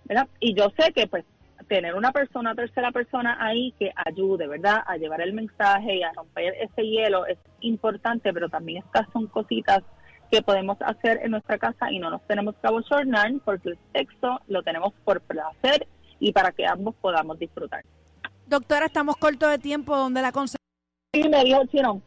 ¿verdad? 0.05 0.27
Y 0.39 0.55
yo 0.55 0.71
sé 0.77 0.91
que 0.91 1.07
pues 1.07 1.23
tener 1.67 1.93
una 1.93 2.11
persona, 2.11 2.55
tercera 2.55 2.91
persona 2.91 3.37
ahí 3.39 3.73
que 3.77 3.91
ayude, 3.95 4.47
¿verdad? 4.47 4.83
A 4.87 4.97
llevar 4.97 5.21
el 5.21 5.33
mensaje 5.33 5.97
y 5.97 6.03
a 6.03 6.11
romper 6.13 6.55
ese 6.59 6.81
hielo 6.81 7.27
es 7.27 7.37
importante, 7.61 8.33
pero 8.33 8.49
también 8.49 8.83
estas 8.83 9.07
son 9.13 9.27
cositas 9.27 9.83
que 10.31 10.41
podemos 10.41 10.77
hacer 10.81 11.19
en 11.23 11.31
nuestra 11.31 11.59
casa 11.59 11.91
y 11.91 11.99
no 11.99 12.09
nos 12.09 12.23
tenemos 12.23 12.55
que 12.55 12.67
abochornar 12.67 13.31
porque 13.45 13.69
el 13.69 13.77
sexo 13.93 14.39
lo 14.47 14.63
tenemos 14.63 14.93
por 15.03 15.21
placer 15.21 15.87
y 16.19 16.31
para 16.31 16.51
que 16.51 16.65
ambos 16.65 16.95
podamos 16.95 17.37
disfrutar. 17.37 17.83
Doctora, 18.49 18.87
estamos 18.87 19.15
cortos 19.17 19.51
de 19.51 19.59
tiempo. 19.59 19.95
¿Dónde 19.95 20.23
la 20.23 20.31
conseguimos? 20.31 20.57
Y 21.13 21.29
me 21.29 21.43
dijo 21.43 21.61
el 21.61 21.69
chino. 21.69 22.01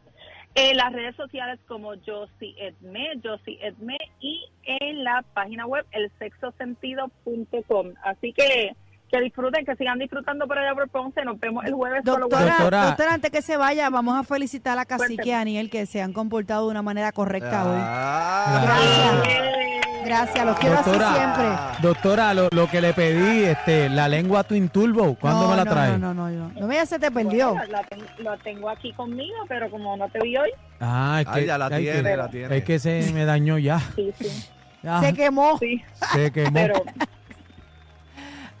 En 0.55 0.75
las 0.77 0.91
redes 0.91 1.15
sociales 1.15 1.57
como 1.67 1.93
Josie 2.05 2.53
Edme, 2.59 3.09
Josie 3.23 3.57
Edme 3.65 3.97
y 4.19 4.43
en 4.65 5.03
la 5.03 5.23
página 5.33 5.65
web 5.65 5.83
elsexosentido.com. 5.91 7.93
Así 8.03 8.33
que 8.33 8.75
Que 9.09 9.21
disfruten, 9.21 9.65
que 9.65 9.75
sigan 9.75 9.97
disfrutando 9.99 10.47
por 10.47 10.57
allá 10.57 10.73
por 10.73 10.89
Ponce. 10.89 11.23
Nos 11.23 11.39
vemos 11.39 11.63
el 11.65 11.73
jueves. 11.73 12.03
Doctora, 12.03 12.27
jueves. 12.29 12.57
Doctora. 12.57 12.85
doctora, 12.87 13.13
antes 13.13 13.31
que 13.31 13.41
se 13.41 13.55
vaya, 13.57 13.89
vamos 13.89 14.17
a 14.17 14.23
felicitar 14.23 14.77
a 14.79 14.85
Cacique 14.85 15.29
y 15.29 15.31
a 15.31 15.39
Aniel 15.41 15.69
que 15.69 15.85
se 15.85 16.01
han 16.01 16.11
comportado 16.13 16.65
de 16.65 16.71
una 16.71 16.81
manera 16.81 17.11
correcta 17.13 17.63
hoy. 17.63 17.79
Ah. 17.79 18.61
Gracias. 18.65 19.27
Eh, 19.29 19.62
Gracias, 20.05 20.45
los 20.45 20.57
quiero 20.59 20.79
así 20.79 20.89
Doctora, 20.91 21.13
siempre. 21.15 21.45
doctora, 21.81 22.33
lo, 22.33 22.49
lo 22.51 22.67
que 22.69 22.81
le 22.81 22.93
pedí, 22.93 23.43
este, 23.45 23.89
la 23.89 24.07
lengua 24.07 24.43
Twin 24.43 24.69
Turbo, 24.69 25.15
¿cuándo 25.15 25.43
no, 25.43 25.49
me 25.49 25.55
la 25.57 25.63
no, 25.65 25.71
trae? 25.71 25.97
No, 25.97 26.13
no, 26.13 26.29
no, 26.29 26.49
no. 26.49 26.59
No 26.59 26.67
me 26.67 26.85
se 26.85 26.99
te 26.99 27.09
perdió. 27.11 27.49
bueno, 27.53 27.65
la, 27.71 27.83
ten- 27.83 28.05
la 28.19 28.37
tengo 28.37 28.69
aquí 28.69 28.91
conmigo, 28.93 29.35
pero 29.47 29.69
como 29.69 29.95
no 29.97 30.07
te 30.09 30.19
vi 30.19 30.35
hoy, 30.37 30.49
Ah, 30.79 31.19
es 31.21 31.27
Ay, 31.27 31.41
que, 31.41 31.47
ya 31.47 31.57
la 31.57 31.65
ay, 31.67 31.83
tiene, 31.83 32.03
que- 32.09 32.17
la 32.17 32.27
tiene. 32.29 32.57
Es 32.57 32.63
que 32.65 32.79
se 32.79 33.11
me 33.13 33.25
dañó 33.25 33.57
ya. 33.57 33.79
sí, 33.95 34.13
sí. 34.19 34.49
Ya, 34.83 34.99
Se 34.99 35.13
quemó. 35.13 35.57
sí. 35.59 35.81
se 36.11 36.31
quemó. 36.31 36.51
Pero 36.53 36.83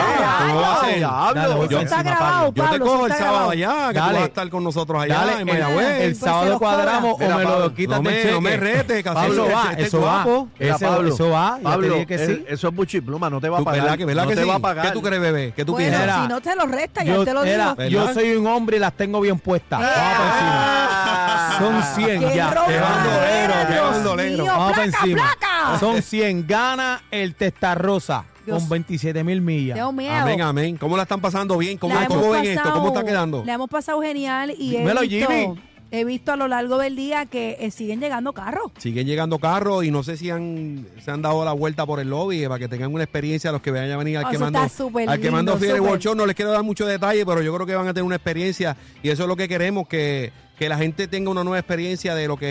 ¿Cómo 0.48 0.60
va 0.60 0.74
a 0.74 0.84
ser? 0.84 1.00
Dale, 1.00 1.50
Yo- 1.50 1.56
por 1.68 1.82
Está 1.84 2.02
grabado, 2.02 2.52
Pablo. 2.52 2.52
Yo 2.54 2.62
te 2.64 2.68
Pablo, 2.70 2.84
cojo 2.86 3.06
el 3.06 3.12
está 3.12 3.24
sábado 3.24 3.48
grabado. 3.50 3.50
allá, 3.52 3.88
que 3.92 3.98
Dale. 3.98 4.08
tú 4.08 4.14
vas 4.14 4.22
a 4.22 4.26
estar 4.26 4.48
con 4.50 4.64
nosotros 4.64 5.02
allá 5.02 5.14
Dale, 5.14 5.32
en 5.32 5.38
el, 5.40 5.44
Mayagüez. 5.46 6.00
el 6.02 6.14
se 6.16 6.20
sábado 6.24 6.58
cuadramos 6.58 7.18
Mira, 7.18 7.34
o 7.34 7.38
me 7.38 7.44
Pablo, 7.44 7.58
lo 7.60 7.74
quitas 7.74 8.02
no 8.02 8.02
del 8.10 8.14
me- 8.16 8.22
cheque. 8.22 8.32
no 8.34 8.40
me 8.40 8.54
así 8.54 9.02
Pablo 9.04 9.48
va, 9.54 9.70
este 9.70 9.82
eso 9.84 10.00
va. 10.00 10.24
guapo. 10.24 10.48
Mira, 10.58 10.74
Ese- 10.74 10.84
Pablo, 10.86 11.14
eso 11.14 11.30
va, 11.30 11.58
Pablo, 11.62 12.06
que 12.06 12.14
eh, 12.14 12.26
sí. 12.26 12.44
eso 12.48 12.68
es 12.68 12.74
buchipluma, 12.74 13.30
no 13.30 13.40
te 13.40 13.48
va 13.48 13.56
a 13.56 13.60
¿Tú, 13.60 13.64
pagar. 13.64 13.80
¿Verdad 13.82 13.98
que, 13.98 14.04
verdad 14.06 14.22
no 14.24 14.28
que 14.30 14.34
te 14.36 14.42
sí? 14.42 14.48
va 14.48 14.54
a 14.56 14.58
pagar. 14.58 14.86
¿Qué 14.86 14.92
tú 14.92 15.02
crees, 15.02 15.22
bebé? 15.22 15.52
¿Qué 15.54 15.64
tú? 15.64 15.76
Mira, 15.76 16.22
si 16.22 16.28
no 16.28 16.40
te 16.40 16.56
lo 16.56 16.66
resta, 16.66 17.04
ya 17.04 17.14
Yo, 17.14 17.24
te 17.24 17.32
lo 17.32 17.42
digo. 17.44 17.74
yo 17.88 18.12
soy 18.12 18.34
un 18.34 18.46
hombre 18.48 18.78
y 18.78 18.80
las 18.80 18.92
tengo 18.94 19.20
bien 19.20 19.38
puestas. 19.38 19.78
Vamos 19.80 19.94
Ah. 19.96 20.32
encima. 20.34 21.13
Son 21.58 21.82
100 21.82 22.20
¡Qué 22.20 22.36
ya. 22.36 22.46
van 22.46 22.54
bandolero, 22.54 23.54
qué 23.66 23.72
Dios 23.72 23.90
bandolero. 23.90 24.42
mío! 24.44 24.44
Vamos 24.46 24.72
para 24.72 24.84
¡Placa, 24.86 24.98
encima. 25.04 25.22
placa! 25.38 25.78
Son 25.80 26.02
100. 26.02 26.46
Gana 26.46 27.02
el 27.10 27.34
Testarrosa 27.34 28.24
Dios. 28.44 28.58
con 28.60 28.68
27 28.68 29.24
mil 29.24 29.40
millas. 29.40 29.76
Tengo 29.76 29.92
miedo. 29.92 30.14
Amén, 30.14 30.40
amén. 30.42 30.76
¿Cómo 30.76 30.96
la 30.96 31.02
están 31.04 31.20
pasando 31.20 31.56
bien? 31.58 31.78
¿Cómo, 31.78 31.94
La 31.94 32.06
cómo 32.06 32.30
ven 32.30 32.44
esto? 32.44 32.62
¿Cómo 32.64 32.88
está 32.88 33.00
pasado- 33.00 33.06
quedando? 33.06 33.42
La 33.46 33.54
hemos 33.54 33.68
pasado 33.70 34.00
genial 34.02 34.54
y 34.58 34.76
he 34.76 34.78
Dímelo, 34.80 35.00
visto, 35.02 35.30
Jimmy. 35.30 35.60
He 36.00 36.04
visto 36.04 36.32
a 36.32 36.36
lo 36.36 36.48
largo 36.48 36.78
del 36.78 36.96
día 36.96 37.26
que 37.26 37.56
eh, 37.60 37.70
siguen 37.70 38.00
llegando 38.00 38.32
carros. 38.32 38.72
Siguen 38.78 39.06
llegando 39.06 39.38
carros 39.38 39.84
y 39.84 39.90
no 39.90 40.02
sé 40.02 40.16
si 40.16 40.30
han, 40.30 40.86
se 41.04 41.10
han 41.10 41.22
dado 41.22 41.44
la 41.44 41.52
vuelta 41.52 41.86
por 41.86 42.00
el 42.00 42.10
lobby 42.10 42.44
eh, 42.44 42.48
para 42.48 42.58
que 42.58 42.68
tengan 42.68 42.92
una 42.92 43.04
experiencia 43.04 43.52
los 43.52 43.62
que 43.62 43.70
vayan 43.70 43.90
a 43.92 43.96
venir 43.96 44.18
al 44.18 44.24
Oh, 44.24 44.28
que 44.30 44.36
eso 44.36 44.44
mando, 44.44 44.62
está 44.64 44.76
súper 44.76 45.08
al 45.08 45.20
que 45.20 45.30
mando 45.30 45.52
lindo, 45.52 45.58
Fiebre 45.60 45.76
súper. 45.78 45.90
World 45.90 46.02
Show. 46.02 46.14
No 46.14 46.26
les 46.26 46.34
quiero 46.36 46.50
dar 46.52 46.62
mucho 46.62 46.86
detalle, 46.86 47.24
pero 47.26 47.42
yo 47.42 47.54
creo 47.54 47.66
que 47.66 47.74
van 47.74 47.88
a 47.88 47.94
tener 47.94 48.04
una 48.04 48.16
experiencia 48.16 48.76
y 49.02 49.08
eso 49.10 49.22
es 49.22 49.28
lo 49.28 49.36
que 49.36 49.48
queremos, 49.48 49.86
que, 49.88 50.32
que 50.58 50.68
la 50.68 50.78
gente 50.78 51.08
tenga 51.08 51.30
una 51.30 51.44
nueva 51.44 51.58
experiencia 51.58 52.14
de 52.14 52.28
lo 52.28 52.36
que 52.36 52.46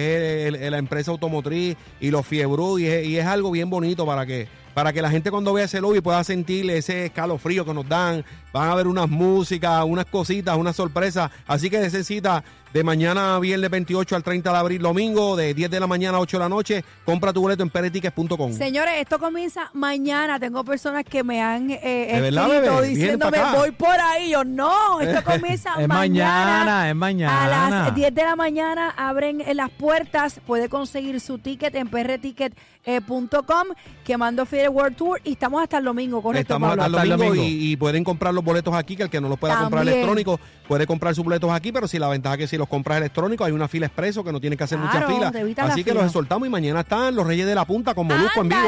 es 0.46 0.48
el- 0.48 0.56
el- 0.56 0.72
la 0.72 0.78
empresa 0.78 1.12
automotriz 1.12 1.76
y 2.00 2.12
los 2.12 2.26
y 2.32 2.42
es, 2.88 3.06
y 3.08 3.18
es 3.18 3.26
algo 3.26 3.52
bien 3.52 3.70
bonito 3.70 4.06
para 4.06 4.26
que 4.26 4.48
para 4.74 4.92
que 4.92 5.04
la 5.04 5.12
gente 5.12 5.30
cuando 5.30 5.54
vea 5.54 5.66
ese 5.66 5.80
lobby 5.80 6.02
pueda 6.02 6.24
sentir 6.24 6.68
ese 6.72 7.06
escalofrío 7.06 7.64
que 7.64 7.76
nos 7.76 7.88
dan. 7.88 8.26
Van 8.52 8.72
a 8.72 8.74
ver 8.76 8.88
unas 8.88 9.08
músicas, 9.08 9.84
unas 9.86 10.06
cositas, 10.06 10.58
unas 10.58 10.76
sorpresas. 10.76 11.30
Así 11.46 11.70
que 11.70 11.78
necesita 11.80 12.44
de 12.74 12.84
mañana 12.84 13.38
viernes 13.40 13.70
28 13.70 14.16
al 14.16 14.24
30 14.24 14.52
de 14.52 14.58
abril, 14.58 14.82
domingo, 14.82 15.36
de 15.36 15.54
10 15.54 15.70
de 15.70 15.80
la 15.80 15.86
mañana 15.86 16.18
a 16.18 16.22
8 16.22 16.38
de 16.38 16.44
la 16.44 16.50
noche. 16.50 16.84
Compra 17.06 17.32
tu 17.32 17.42
boleto 17.42 17.62
en 17.62 17.70
peretickets.com. 17.70 18.52
Señores, 18.54 18.96
esto 18.98 19.20
comienza 19.20 19.70
mañana. 19.74 20.40
Tengo 20.40 20.64
personas 20.64 21.04
que 21.04 21.24
me 21.24 21.42
han 21.42 21.70
eh, 21.70 22.10
¿De 22.14 22.22
verdad, 22.22 22.52
escrito 22.52 22.76
bebé? 22.78 22.88
Diciéndome 22.88 23.38
voy 23.56 23.72
por 23.72 24.00
ahí. 24.00 24.32
Yo 24.32 24.44
no, 24.44 25.00
esto 25.00 25.24
comienza 25.32 25.76
Es 25.80 25.88
mañana, 25.88 26.90
es 26.90 26.96
mañana. 26.96 27.44
A 27.44 27.70
las 27.70 27.96
10 27.96 28.16
de 28.16 28.24
la 28.24 28.36
mañana 28.36 28.90
abren 28.98 29.42
eh, 29.42 29.54
las 29.54 29.70
puertas. 29.70 30.40
Puede 30.46 30.68
conseguir 30.68 31.20
su 31.20 31.38
ticket 31.38 31.76
en 31.76 31.88
prticket.com, 31.88 33.68
quemando 34.04 34.46
Fiebre 34.48 34.70
World 34.70 34.96
Tour. 34.98 35.22
Y 35.24 35.34
estamos 35.34 35.62
hasta 35.62 35.78
el 35.78 35.86
domingo, 35.86 36.22
correcto, 36.22 36.42
Estamos 36.54 36.70
Pablo? 36.70 36.84
hasta 36.84 37.04
el 37.04 37.12
Hasta 37.12 37.26
el 37.26 37.30
domingo. 37.30 37.48
Y, 37.48 37.72
y 37.72 37.78
pueden 37.78 38.04
comprar 38.04 38.34
los 38.34 38.44
boletos 38.44 38.74
aquí, 38.74 38.96
que 38.96 39.04
el 39.04 39.10
que 39.10 39.22
no 39.22 39.30
los 39.30 39.38
pueda 39.38 39.58
comprar 39.60 39.82
También. 39.82 39.98
electrónico 40.00 40.40
puede 40.68 40.88
comprar 40.88 41.14
sus 41.14 41.24
boletos 41.24 41.52
aquí, 41.52 41.72
pero 41.72 41.88
si 41.88 42.00
la 42.00 42.08
ventaja 42.08 42.36
es 42.36 42.40
que 42.40 42.48
si 42.48 42.58
los 42.64 42.70
compras 42.70 42.98
electrónicos 43.00 43.46
hay 43.46 43.52
una 43.54 43.68
fila 43.68 43.88
expreso 43.88 44.24
que 44.24 44.32
no 44.32 44.40
tienen 44.40 44.58
que 44.58 44.64
hacer 44.64 44.80
Claro, 44.80 45.10
mucha 45.10 45.32
fila. 45.32 45.64
Así 45.66 45.84
que 45.84 45.92
fila. 45.92 46.02
los 46.02 46.06
exhortamos 46.12 46.48
y 46.48 46.52
mañana 46.52 46.80
están 46.80 47.14
los 47.16 47.28
Reyes 47.28 47.46
de 47.46 47.56
la 47.56 47.66
Punta 47.66 47.94
con 47.94 48.08
Molusco 48.08 48.42
en 48.42 48.50
vivo. 48.50 48.62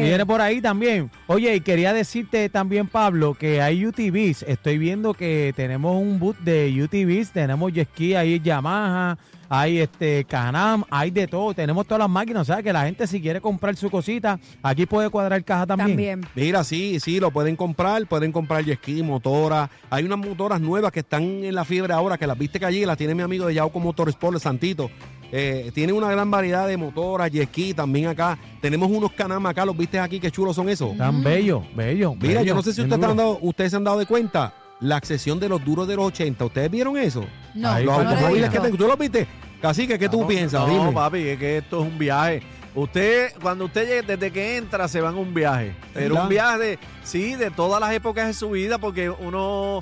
Viene 0.00 0.24
por 0.26 0.40
ahí 0.40 0.60
también. 0.62 1.10
Oye, 1.26 1.54
y 1.54 1.60
quería 1.60 1.92
decirte 1.92 2.48
también, 2.48 2.88
Pablo, 2.88 3.34
que 3.34 3.60
hay 3.60 3.84
UTVs. 3.86 4.42
Estoy 4.48 4.78
viendo 4.78 5.12
que 5.14 5.52
tenemos 5.54 6.00
un 6.00 6.18
boot 6.18 6.38
de 6.38 6.82
UTVs. 6.82 7.30
Tenemos 7.32 7.72
jet 7.72 7.88
ski, 7.92 8.14
hay 8.14 8.40
Yamaha, 8.40 9.18
hay 9.54 9.80
este 9.80 10.24
Canam, 10.24 10.82
hay 10.90 11.10
de 11.10 11.26
todo. 11.26 11.52
Tenemos 11.52 11.86
todas 11.86 11.98
las 11.98 12.08
máquinas. 12.08 12.40
O 12.40 12.44
sea, 12.46 12.62
que 12.62 12.72
la 12.72 12.86
gente 12.86 13.06
si 13.06 13.20
quiere 13.20 13.38
comprar 13.38 13.76
su 13.76 13.90
cosita, 13.90 14.40
aquí 14.62 14.86
puede 14.86 15.10
cuadrar 15.10 15.44
caja 15.44 15.66
también. 15.66 15.90
También. 15.90 16.26
Mira, 16.34 16.64
sí, 16.64 16.98
sí, 17.00 17.20
lo 17.20 17.30
pueden 17.30 17.54
comprar, 17.54 18.06
pueden 18.06 18.32
comprar 18.32 18.64
jet 18.64 18.78
ski, 18.78 19.02
motoras. 19.02 19.68
Hay 19.90 20.04
unas 20.04 20.18
motoras 20.20 20.58
nuevas 20.58 20.90
que 20.90 21.00
están 21.00 21.22
en 21.22 21.54
la 21.54 21.66
fiebre 21.66 21.92
ahora, 21.92 22.16
que 22.16 22.26
las 22.26 22.38
viste 22.38 22.58
que 22.58 22.64
allí, 22.64 22.86
las 22.86 22.96
tiene 22.96 23.14
mi 23.14 23.20
amigo 23.20 23.46
de 23.46 23.52
Yauco 23.52 23.78
Motorsport, 23.78 24.36
el 24.36 24.40
Santito. 24.40 24.90
Eh, 25.30 25.70
tiene 25.74 25.92
una 25.92 26.10
gran 26.10 26.30
variedad 26.30 26.66
de 26.66 26.78
motoras, 26.78 27.30
ski, 27.30 27.74
también 27.74 28.06
acá. 28.06 28.38
Tenemos 28.62 28.90
unos 28.90 29.12
canam 29.12 29.44
acá, 29.44 29.66
los 29.66 29.76
viste 29.76 29.98
aquí, 29.98 30.18
qué 30.18 30.30
chulos 30.30 30.56
son 30.56 30.70
esos. 30.70 30.96
Tan 30.96 31.22
bello, 31.22 31.62
bello. 31.76 32.14
Mira, 32.14 32.40
bello, 32.40 32.42
yo 32.42 32.54
no 32.54 32.62
sé 32.62 32.72
si 32.72 32.80
ustedes, 32.80 33.04
han 33.04 33.16
dado, 33.18 33.38
ustedes 33.42 33.70
se 33.70 33.76
han 33.76 33.84
dado 33.84 33.98
de 33.98 34.06
cuenta, 34.06 34.54
la 34.82 34.96
accesión 34.96 35.40
de 35.40 35.48
los 35.48 35.64
duros 35.64 35.88
de 35.88 35.96
los 35.96 36.06
80. 36.06 36.44
¿Ustedes 36.44 36.70
vieron 36.70 36.96
eso? 36.98 37.24
No, 37.54 37.70
Ahí 37.70 37.84
los 37.84 37.96
no 37.96 38.02
lo 38.04 38.10
he 38.10 38.14
automóviles 38.14 38.50
que 38.50 38.60
tengo, 38.60 38.76
¿tú 38.76 38.86
los 38.86 38.98
viste? 38.98 39.26
Cacique, 39.60 39.98
¿qué 39.98 40.08
tú 40.08 40.26
piensas? 40.26 40.66
No, 40.66 40.72
Dime. 40.72 40.92
papi, 40.92 41.28
es 41.28 41.38
que 41.38 41.58
esto 41.58 41.80
es 41.80 41.86
un 41.92 41.98
viaje. 41.98 42.42
Usted, 42.74 43.32
cuando 43.40 43.66
usted 43.66 43.86
llegue, 43.86 44.02
desde 44.02 44.32
que 44.32 44.56
entra, 44.56 44.88
se 44.88 45.00
va 45.00 45.10
en 45.10 45.16
un 45.18 45.32
viaje. 45.34 45.74
Pero 45.94 46.14
¿Verdad? 46.14 46.22
un 46.24 46.28
viaje 46.28 46.58
de, 46.58 46.78
sí, 47.04 47.34
de 47.36 47.50
todas 47.50 47.80
las 47.80 47.92
épocas 47.92 48.26
de 48.26 48.34
su 48.34 48.50
vida, 48.50 48.78
porque 48.78 49.08
uno 49.10 49.80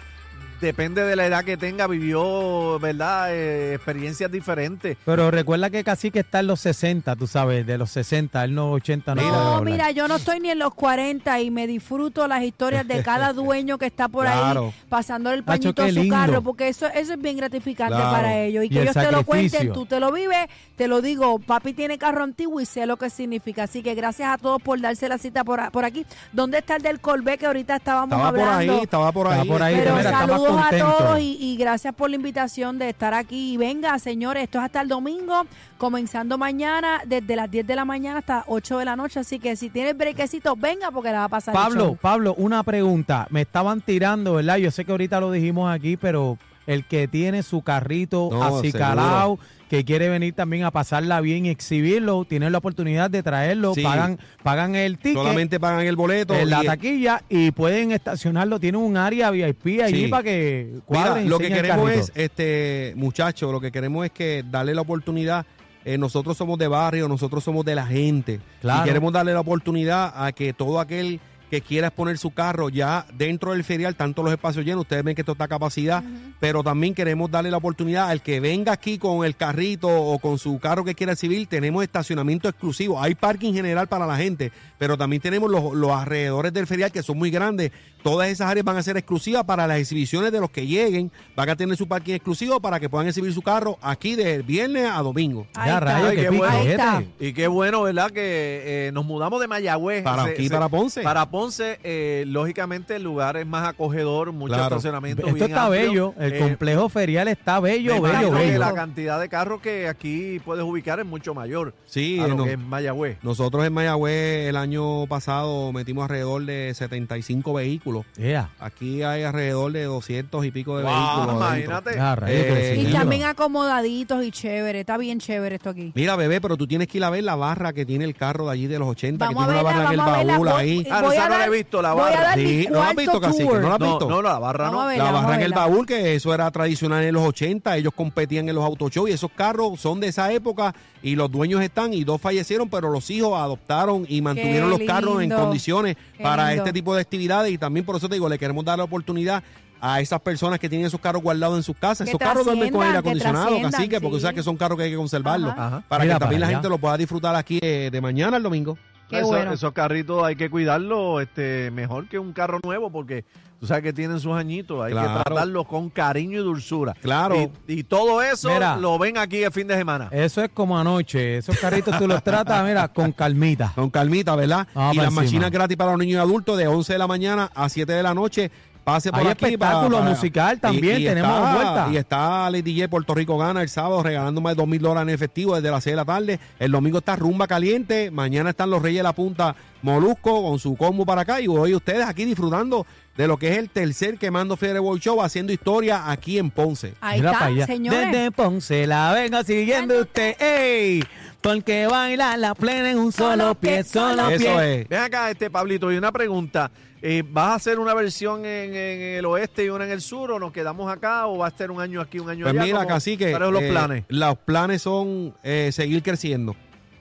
depende 0.61 1.03
de 1.05 1.17
la 1.17 1.27
edad 1.27 1.45
que 1.45 1.57
tenga, 1.57 1.87
vivió, 1.87 2.79
¿verdad? 2.79 3.35
Eh, 3.35 3.75
experiencias 3.75 4.31
diferentes. 4.31 4.97
Pero 5.05 5.31
recuerda 5.31 5.71
que 5.71 5.83
casi 5.85 6.11
que 6.11 6.21
está 6.21 6.41
en 6.41 6.49
los 6.49 6.61
60, 6.61 7.17
tú 7.17 7.27
sabes, 7.27 7.67
de 7.67 7.79
los 7.79 7.91
60, 7.91 8.45
él 8.45 8.55
no 8.55 8.71
80 8.73 9.15
no. 9.15 9.23
No, 9.57 9.63
mira, 9.63 9.91
yo 9.91 10.07
no 10.09 10.17
estoy 10.17 10.41
ni 10.41 10.51
en 10.51 10.59
los 10.59 10.75
40 10.75 11.41
y 11.41 11.51
me 11.51 11.67
disfruto 11.67 12.27
las 12.29 12.43
historias 12.43 12.87
de 12.87 13.03
cada 13.03 13.33
dueño 13.33 13.79
que 13.79 13.87
está 13.87 14.09
por 14.09 14.27
Claro. 14.27 14.67
ahí 14.67 14.75
pasando 14.89 15.31
el 15.33 15.43
pañito 15.45 15.83
a 15.83 15.89
su 15.89 15.95
lindo. 15.95 16.15
carro, 16.15 16.43
porque 16.43 16.69
eso, 16.69 16.87
eso 16.89 17.15
es 17.15 17.21
bien 17.21 17.37
gratificante 17.37 17.95
Claro. 17.95 18.11
para 18.13 18.39
ellos. 18.39 18.65
Y, 18.65 18.67
Y 18.67 18.71
que 18.71 18.77
el 18.77 18.83
ellos 18.89 18.95
te 18.95 19.11
lo 19.13 19.25
cuenten, 19.25 19.73
tú 19.73 19.87
te 19.87 19.99
lo 20.01 20.13
vives, 20.13 20.47
te 20.77 20.89
lo 20.89 21.01
digo, 21.01 21.39
papi 21.39 21.73
tiene 21.73 21.99
carro 21.99 22.23
antiguo 22.25 22.61
y 22.61 22.67
sé 22.67 22.87
lo 22.87 22.97
que 22.97 23.09
significa. 23.11 23.65
Así 23.65 23.83
que 23.83 23.95
gracias 23.95 24.29
a 24.31 24.39
todos 24.39 24.61
por 24.63 24.81
darse 24.81 25.09
la 25.09 25.19
cita 25.19 25.45
por, 25.45 25.71
por 25.71 25.85
aquí. 25.85 26.05
¿Dónde 26.33 26.59
está 26.59 26.77
el 26.77 26.83
del 26.83 27.01
Corvette 27.01 27.41
que 27.41 27.47
ahorita 27.47 27.77
estábamos 27.77 28.17
Estaba 28.17 28.31
por 28.31 28.41
hablando? 28.41 28.73
ahí, 28.75 28.81
estaba 28.83 29.13
por 29.13 29.27
Estaba 29.27 29.43
ahí. 29.43 29.49
por 29.49 29.63
ahí, 29.63 29.75
Pero 29.77 29.97
mira, 29.97 30.11
está 30.11 30.27
saludos 30.55 30.73
a 30.73 30.99
todos 30.99 31.21
y, 31.21 31.37
y 31.41 31.57
gracias 31.57 31.95
por 31.95 32.11
la 32.11 32.17
invitación 32.17 32.79
de 32.79 32.91
estar 32.91 33.15
aquí. 33.15 33.55
Y 33.55 33.57
venga, 33.57 33.99
señores, 33.99 34.45
esto 34.45 34.59
es 34.59 34.65
hasta 34.65 34.81
el 34.81 34.89
domingo, 34.89 35.47
comenzando 35.79 36.39
mañana 36.39 37.01
desde 37.07 37.37
las 37.37 37.51
10 37.51 37.67
de 37.67 37.77
la 37.77 37.85
mañana 37.85 38.19
hasta 38.19 38.45
8 38.47 38.79
de 38.79 38.85
la 38.85 38.97
noche. 38.97 39.21
Así 39.21 39.39
que 39.39 39.57
si 39.57 39.71
tienes 39.71 39.97
brequecito, 39.97 40.57
venga 40.57 40.91
porque 40.91 41.11
la 41.11 41.21
va 41.21 41.25
a 41.25 41.29
pasar. 41.29 41.55
Pablo. 41.55 41.97
Pablo, 42.01 42.35
una 42.37 42.63
pregunta. 42.63 43.27
Me 43.31 43.43
estaban 43.43 43.81
tirando, 43.81 44.35
¿verdad? 44.35 44.57
Yo 44.57 44.71
sé 44.71 44.85
que 44.85 44.93
ahorita 44.93 45.21
lo 45.21 45.33
dijimos 45.33 45.73
aquí, 45.73 45.97
pero 45.97 46.39
el 46.67 46.85
que 46.85 47.09
tiene 47.09 47.43
su 47.43 47.63
carrito 47.63 48.29
No, 48.31 48.43
acicalado, 48.59 49.39
que 49.69 49.85
quiere 49.85 50.09
venir 50.09 50.35
también 50.35 50.65
a 50.65 50.71
pasarla 50.71 51.21
bien 51.21 51.47
y 51.47 51.51
exhibirlo, 51.51 52.25
tiene 52.25 52.51
la 52.51 52.59
oportunidad 52.59 53.09
de 53.11 53.23
traerlo, 53.23 53.75
Sí. 53.75 53.83
pagan, 53.83 54.19
pagan 54.43 54.75
el 54.75 54.99
ticket. 54.99 55.15
Solamente 55.15 55.61
pagan 55.61 55.87
el 55.87 55.97
boleto. 55.97 56.35
en 56.35 56.51
la 56.51 56.63
taquilla 56.63 57.23
y 57.29 57.51
pueden 57.53 57.93
estacionarlo. 57.93 58.59
Tienen 58.61 58.81
un 58.81 58.97
área 58.97 59.31
VIP 59.31 59.81
allí 59.83 60.05
Sí. 60.05 60.09
para 60.09 60.23
que 60.25 60.75
cuadren 60.87 61.29
lo 61.29 61.39
que 61.39 61.49
queremos 61.49 61.91
es, 61.91 62.13
este, 62.15 62.93
muchachos, 62.97 63.51
lo 63.53 63.61
que 63.61 63.71
queremos 63.73 64.05
es 64.05 64.11
que 64.13 64.45
darle 64.49 64.75
la 64.75 64.81
oportunidad. 64.83 65.47
eh, 65.83 65.97
nosotros 65.97 66.37
somos 66.37 66.59
de 66.59 66.69
barrio, 66.69 67.09
nosotros 67.09 67.43
somos 67.43 67.65
de 67.65 67.75
la 67.75 67.87
gente. 67.87 68.39
Claro. 68.61 68.83
Y 68.83 68.89
queremos 68.89 69.15
darle 69.15 69.33
la 69.33 69.41
oportunidad 69.41 70.13
a 70.15 70.31
que 70.33 70.53
todo 70.53 70.79
aquel 70.79 71.21
que 71.51 71.61
quiera 71.61 71.89
exponer 71.89 72.17
su 72.17 72.31
carro 72.31 72.69
ya 72.69 73.05
dentro 73.13 73.53
del 73.53 73.65
ferial, 73.65 73.97
tanto 73.97 74.23
los 74.23 74.33
espacios 74.33 74.65
llenos, 74.65 74.83
ustedes 74.83 75.03
ven 75.03 75.15
que 75.15 75.23
esto 75.23 75.33
está 75.33 75.45
a 75.45 75.49
capacidad, 75.49 76.03
pero 76.39 76.63
también 76.63 76.95
queremos 76.95 77.31
darle 77.31 77.51
la 77.51 77.57
oportunidad 77.57 78.09
al 78.09 78.23
que 78.23 78.39
venga 78.41 78.73
aquí 78.73 78.99
con 78.99 79.25
el 79.27 79.35
carrito 79.37 79.89
o 79.89 80.19
con 80.21 80.39
su 80.39 80.59
carro 80.61 80.85
que 80.85 80.95
quiera 80.95 81.17
civil, 81.17 81.49
tenemos 81.49 81.83
estacionamiento 81.83 82.49
exclusivo, 82.49 83.01
hay 83.03 83.15
parking 83.15 83.53
general 83.53 83.89
para 83.89 84.07
la 84.07 84.17
gente, 84.17 84.53
pero 84.79 84.97
también 84.97 85.21
tenemos 85.21 85.51
los, 85.51 85.75
los 85.75 85.91
alrededores 85.91 86.53
del 86.53 86.67
ferial 86.69 86.93
que 86.93 87.03
son 87.03 87.19
muy 87.19 87.31
grandes, 87.31 87.73
todas 88.03 88.29
esas 88.29 88.49
áreas 88.49 88.65
van 88.65 88.77
a 88.77 88.83
ser 88.83 88.97
exclusivas 88.97 89.45
para 89.45 89.67
las 89.67 89.79
exhibiciones 89.79 90.31
de 90.31 90.41
los 90.41 90.51
que 90.51 90.67
lleguen, 90.67 91.11
van 91.35 91.49
a 91.51 91.57
tener 91.57 91.77
su 91.77 91.89
parking 91.89 92.15
exclusivo 92.15 92.61
para 92.61 92.79
que 92.79 92.89
puedan 92.89 93.09
exhibir 93.09 93.33
su 93.35 93.43
carro 93.43 93.77
aquí 93.83 94.15
de 94.15 94.43
viernes 94.43 94.89
a 94.89 95.03
domingo. 95.03 95.47
Ahí 95.55 95.69
Ya, 95.69 95.75
está. 95.79 95.81
rayos, 95.81 96.09
Ay, 96.11 96.17
qué 96.17 96.23
qué 96.23 96.29
bueno. 96.31 96.45
Ahí 96.53 96.59
piquete. 96.61 96.73
está. 96.75 97.03
Y 97.19 97.33
qué 97.33 97.47
bueno, 97.49 97.83
¿verdad? 97.83 98.11
Que 98.11 98.87
eh, 98.89 98.91
nos 98.93 99.05
mudamos 99.05 99.41
de 99.41 99.49
Mayagüez. 99.49 100.03
Para 100.05 100.25
aquí, 100.25 100.49
para 100.49 100.69
Ponce. 100.69 101.03
Para 101.03 101.27
Ponce, 101.29 101.40
eh, 101.49 102.25
lógicamente 102.27 102.97
el 102.97 103.03
lugar 103.03 103.37
es 103.37 103.47
más 103.47 103.67
acogedor, 103.69 104.33
mucho 104.33 104.53
Claro. 104.55 104.77
estacionamiento. 104.77 105.23
Esto 105.23 105.35
bien 105.35 105.47
está 105.51 105.65
amplio. 105.67 105.89
bello. 105.89 106.15
El 106.19 106.33
Eh, 106.35 106.39
complejo 106.39 106.89
ferial 106.89 107.29
está 107.29 107.61
bello, 107.61 108.01
me 108.01 108.11
bello, 108.11 108.31
bello. 108.31 108.59
La 108.59 108.75
cantidad 108.75 109.19
de 109.21 109.29
carros 109.29 109.61
que 109.61 109.89
aquí 109.89 110.41
puedes 110.45 110.65
ubicar 110.65 111.01
es 111.01 111.07
mucho 111.07 111.35
mayor. 111.35 111.73
Sí, 111.87 112.19
a 112.21 112.27
lo 112.29 112.37
no- 112.37 112.45
que 112.45 112.53
es 112.53 112.59
Mayagüez. 112.59 113.19
nosotros 113.23 113.65
en 113.67 113.73
Mayagüez 113.73 114.49
el 114.49 114.57
año 114.57 115.07
pasado 115.07 115.73
metimos 115.73 116.05
alrededor 116.05 116.45
de 116.45 116.73
75 116.75 117.55
vehículos. 117.55 118.05
Yeah. 118.17 118.51
Aquí 118.59 119.03
hay 119.03 119.23
alrededor 119.23 119.73
de 119.73 119.85
200 119.85 120.45
y 120.45 120.51
pico 120.51 120.77
de 120.79 120.85
Wow, 120.85 120.93
vehículos. 120.93 121.37
imagínate. 121.37 121.99
Ah, 121.99 122.17
rayos, 122.17 122.41
Eh, 122.41 122.85
Y 122.89 122.93
también 122.93 123.25
acomodaditos 123.25 124.25
y 124.25 124.31
chévere. 124.31 124.81
Está 124.81 124.97
bien 124.99 125.19
chévere 125.21 125.57
esto 125.57 125.71
aquí. 125.71 125.93
Mira, 125.95 126.17
bebé, 126.17 126.41
pero 126.41 126.57
tú 126.57 126.67
tienes 126.67 126.89
que 126.89 126.99
ir 126.99 127.05
a 127.05 127.11
ver 127.11 127.25
la 127.25 127.35
barra 127.37 127.73
que 127.73 127.85
tiene 127.87 128.05
el 128.05 128.15
carro 128.15 128.47
de 128.47 128.53
allí 128.53 128.67
de 128.67 128.79
los 128.79 128.89
80, 128.89 129.27
Vamos 129.27 129.45
que 129.47 129.53
tiene 129.53 129.61
una 129.61 129.71
barra 129.71 129.85
en 129.85 130.21
el 130.21 130.27
baúl 130.37 130.49
ahí. 130.49 130.87
Ah, 130.91 131.03
voy 131.03 131.15
esa 131.17 131.27
a 131.27 131.29
no 131.31 131.39
la 131.39 131.47
he 131.47 131.51
visto, 131.51 131.81
la 131.83 131.93
Voy 131.95 132.03
a 132.03 132.05
barra. 132.05 132.21
dar 132.23 132.39
mi 132.39 132.45
Sí, 132.45 132.69
no 132.71 132.79
la 132.81 132.89
has 132.91 132.97
visto, 132.97 133.21
cacique, 133.21 133.45
no 133.45 133.61
la 133.61 133.75
has 133.75 133.81
No, 133.81 133.87
visto? 133.87 134.09
no, 134.11 134.23
la 134.23 134.39
barra 134.39 134.71
no. 134.71 134.87
ver. 134.87 134.99
La 134.99 135.11
barra 135.13 135.29
en 135.37 135.41
el 135.43 135.51
verla. 135.51 135.57
baúl, 135.57 135.87
que 135.87 136.15
eso 136.15 136.35
era 136.35 136.51
tradicional 136.51 137.03
en 137.05 137.15
los 137.15 137.27
80, 137.27 137.77
ellos 137.77 137.93
competían 137.95 138.49
en 138.49 138.55
los 138.55 138.65
autoshows 138.65 139.09
y 139.09 139.13
esos 139.13 139.31
carros 139.31 139.81
son 139.81 140.01
de 140.01 140.09
esa 140.09 140.31
época 140.33 140.75
y 141.03 141.17
los 141.17 141.31
dueños 141.31 141.63
están 141.63 141.95
y 141.95 142.05
dos 142.05 142.21
fallecieron, 142.21 142.69
pero 142.69 142.91
los 142.91 143.09
hijos 143.11 143.39
adoptaron 143.39 144.05
y 144.09 144.21
mantuvieron 144.23 144.69
los 144.71 144.81
carros 144.81 145.23
en 145.23 145.31
condiciones 145.31 145.97
qué 146.17 146.23
para 146.23 146.49
lindo. 146.49 146.65
este 146.65 146.73
tipo 146.73 146.95
de 146.95 147.01
actividades 147.01 147.53
y 147.53 147.59
también 147.59 147.87
por 147.87 147.97
eso 147.97 148.09
te 148.09 148.15
digo, 148.17 148.29
le 148.29 148.39
queremos 148.39 148.65
dar 148.65 148.79
la 148.79 148.85
oportunidad 148.85 149.43
a 149.83 149.99
esas 150.03 150.21
personas 150.21 150.59
que 150.59 150.69
tienen 150.69 150.87
esos 150.87 151.01
carros 151.01 151.23
guardados 151.23 151.57
en 151.57 151.63
sus 151.63 151.75
casas. 151.75 152.05
Que 152.05 152.11
esos 152.11 152.19
carros 152.19 152.45
duermen 152.45 152.71
con 152.71 152.83
aire 152.83 152.93
que 152.93 152.99
acondicionado, 152.99 153.45
trasciendan, 153.47 153.73
cacique, 153.73 153.99
porque 153.99 154.17
sí. 154.17 154.19
o 154.19 154.21
sea 154.21 154.33
que 154.35 154.43
son 154.43 154.59
carros 154.59 154.77
que 154.77 154.85
hay 154.85 154.91
que 154.91 154.97
conservarlos. 154.99 155.53
Ajá. 155.53 155.67
Ajá. 155.69 155.85
Para 155.89 156.05
Mira 156.05 156.17
que 156.17 156.21
también 156.21 156.41
para 156.43 156.51
la 156.51 156.57
gente 156.59 156.69
lo 156.69 156.77
pueda 156.77 156.99
disfrutar 156.99 157.35
aquí 157.35 157.59
eh, 157.63 157.89
de 157.91 158.01
mañana 158.03 158.37
al 158.37 158.43
domingo. 158.43 158.77
Qué 159.11 159.19
Eso- 159.19 159.27
bueno. 159.29 159.53
Esos 159.53 159.73
carritos 159.73 160.23
hay 160.25 160.37
que 160.37 160.49
cuidarlos 160.49 161.23
este, 161.23 161.71
mejor 161.73 162.07
que 162.09 162.19
un 162.19 162.33
carro 162.33 162.61
nuevo 162.63 162.91
porque 162.91 163.25
tú 163.59 163.67
sabes 163.67 163.83
que 163.83 163.93
tienen 163.93 164.19
sus 164.21 164.33
añitos. 164.33 164.83
Hay 164.83 164.93
Claro. 164.93 165.19
que 165.19 165.25
tratarlos 165.25 165.67
con 165.67 165.91
cariño 165.91 166.41
y 166.41 166.43
dulzura. 166.43 166.95
Claro. 167.03 167.51
Y, 167.67 167.81
y 167.81 167.85
todo 167.85 168.23
eso 168.23 168.49
Mira. 168.51 168.77
lo 168.77 168.99
ven 168.99 169.19
aquí 169.19 169.43
el 169.43 169.53
fin 169.53 169.67
de 169.67 169.77
semana. 169.77 170.09
Eso 170.13 170.43
es 170.43 170.51
como 170.55 170.79
anoche. 170.79 171.39
Esos 171.39 171.59
carritos 171.59 171.99
tú 171.99 172.07
los 172.09 172.23
tratas, 172.25 172.65
mira, 172.65 172.89
con 172.89 173.13
calmita. 173.13 173.73
Con 173.75 173.91
calmita, 173.91 174.35
¿verdad? 174.37 174.67
Y 174.75 174.79
las 174.97 175.07
encima. 175.07 175.11
máquinas 175.11 175.51
gratis 175.51 175.77
para 175.77 175.91
los 175.91 176.01
niños 176.01 176.15
y 176.19 176.21
adultos 176.21 176.57
de 176.57 176.69
11 176.69 176.93
de 176.95 176.99
la 176.99 177.07
mañana 177.07 177.51
a 177.55 177.69
7 177.69 177.93
de 177.93 178.03
la 178.03 178.15
noche. 178.15 178.51
Pase 178.85 179.11
por 179.11 179.21
Hay 179.21 179.27
aquí. 179.29 179.45
espectáculo 179.45 180.03
musical 180.03 180.59
también, 180.59 181.05
tenemos 181.05 181.31
está, 181.37 181.55
vuelta. 181.55 181.89
Y 181.93 181.97
está 181.99 182.51
Lady 182.51 182.75
J 182.75 182.89
Puerto 182.89 183.15
Rico 183.15 183.37
Gana 183.39 183.63
el 183.63 183.69
sábado 183.69 184.03
regalando 184.03 184.41
más 184.41 184.53
de 184.53 184.57
2 184.63 184.69
mil 184.69 184.81
dólares 184.81 185.09
en 185.09 185.15
efectivo 185.15 185.55
desde 185.55 185.71
las 185.71 185.85
6 185.85 185.93
de 185.93 185.97
la 185.97 186.05
tarde. 186.05 186.41
El 186.59 186.73
domingo 186.73 186.99
está 186.99 187.15
Rumba 187.17 187.47
Caliente. 187.47 188.11
Mañana 188.11 188.51
están 188.51 188.71
los 188.71 188.81
Reyes 188.83 189.01
de 189.01 189.03
la 189.05 189.13
Punta 189.13 189.55
Molusco 189.83 190.43
con 190.43 190.59
su 190.59 190.77
combo 190.77 191.05
para 191.07 191.23
acá. 191.23 191.41
Y 191.41 191.49
hoy 191.49 191.75
ustedes 191.75 192.05
aquí 192.07 192.25
disfrutando 192.25 192.87
de 193.17 193.27
lo 193.27 193.37
que 193.37 193.51
es 193.53 193.59
el 193.59 193.69
tercer 193.69 194.17
Quemando 194.19 194.57
Fiebre 194.57 194.81
World 194.81 195.03
Show 195.03 195.21
haciendo 195.23 195.53
historia 195.53 196.11
aquí 196.11 196.39
en 196.39 196.51
Ponce. 196.51 196.95
Ahí 197.01 197.19
Mira 197.19 197.33
está, 197.33 197.39
para 197.41 197.53
allá. 197.55 197.67
señores. 197.67 198.13
Desde 198.13 198.31
Ponce 198.31 198.87
la 198.87 199.13
vengo 199.13 199.43
siguiendo 199.45 200.01
usted. 200.01 200.37
¡Ey! 200.41 201.05
Porque 201.43 201.87
baila 201.87 202.37
la 202.37 202.55
plena 202.55 202.91
en 202.91 202.99
un 202.99 203.13
solo 203.13 203.55
pie, 203.55 203.83
solo 203.85 204.29
Eso 204.29 204.39
pie. 204.57 204.81
es. 204.83 204.89
Ven 204.89 205.01
acá, 205.01 205.31
este 205.31 205.51
Pablito, 205.51 205.91
y 205.93 205.97
una 205.97 206.13
pregunta. 206.13 206.71
Eh, 207.03 207.23
¿Vas 207.27 207.49
a 207.49 207.55
hacer 207.55 207.79
una 207.79 207.95
versión 207.95 208.45
en, 208.45 208.75
en 208.75 209.01
el 209.19 209.25
oeste 209.25 209.65
y 209.65 209.71
una 209.71 209.85
en 209.87 209.91
el 209.91 210.03
sur 210.03 210.31
o 210.33 210.39
nos 210.39 210.53
quedamos 210.53 210.91
acá 210.93 211.27
o 211.27 211.39
va 211.39 211.47
a 211.47 211.51
ser 211.51 211.71
un 211.71 211.81
año 211.81 212.01
aquí, 212.01 212.19
un 212.19 212.29
año 212.29 212.45
Pues 212.45 212.55
allá? 212.55 212.63
mira, 212.65 212.77
¿Cómo- 212.79 212.89
cacique. 212.89 213.31
¿Cuáles 213.31 213.47
son 213.47 213.55
los 213.55 213.63
eh, 213.63 213.71
planes? 213.71 214.05
Los 214.09 214.37
planes 214.39 214.83
son 214.83 215.35
eh, 215.43 215.71
seguir 215.73 216.03
creciendo. 216.03 216.55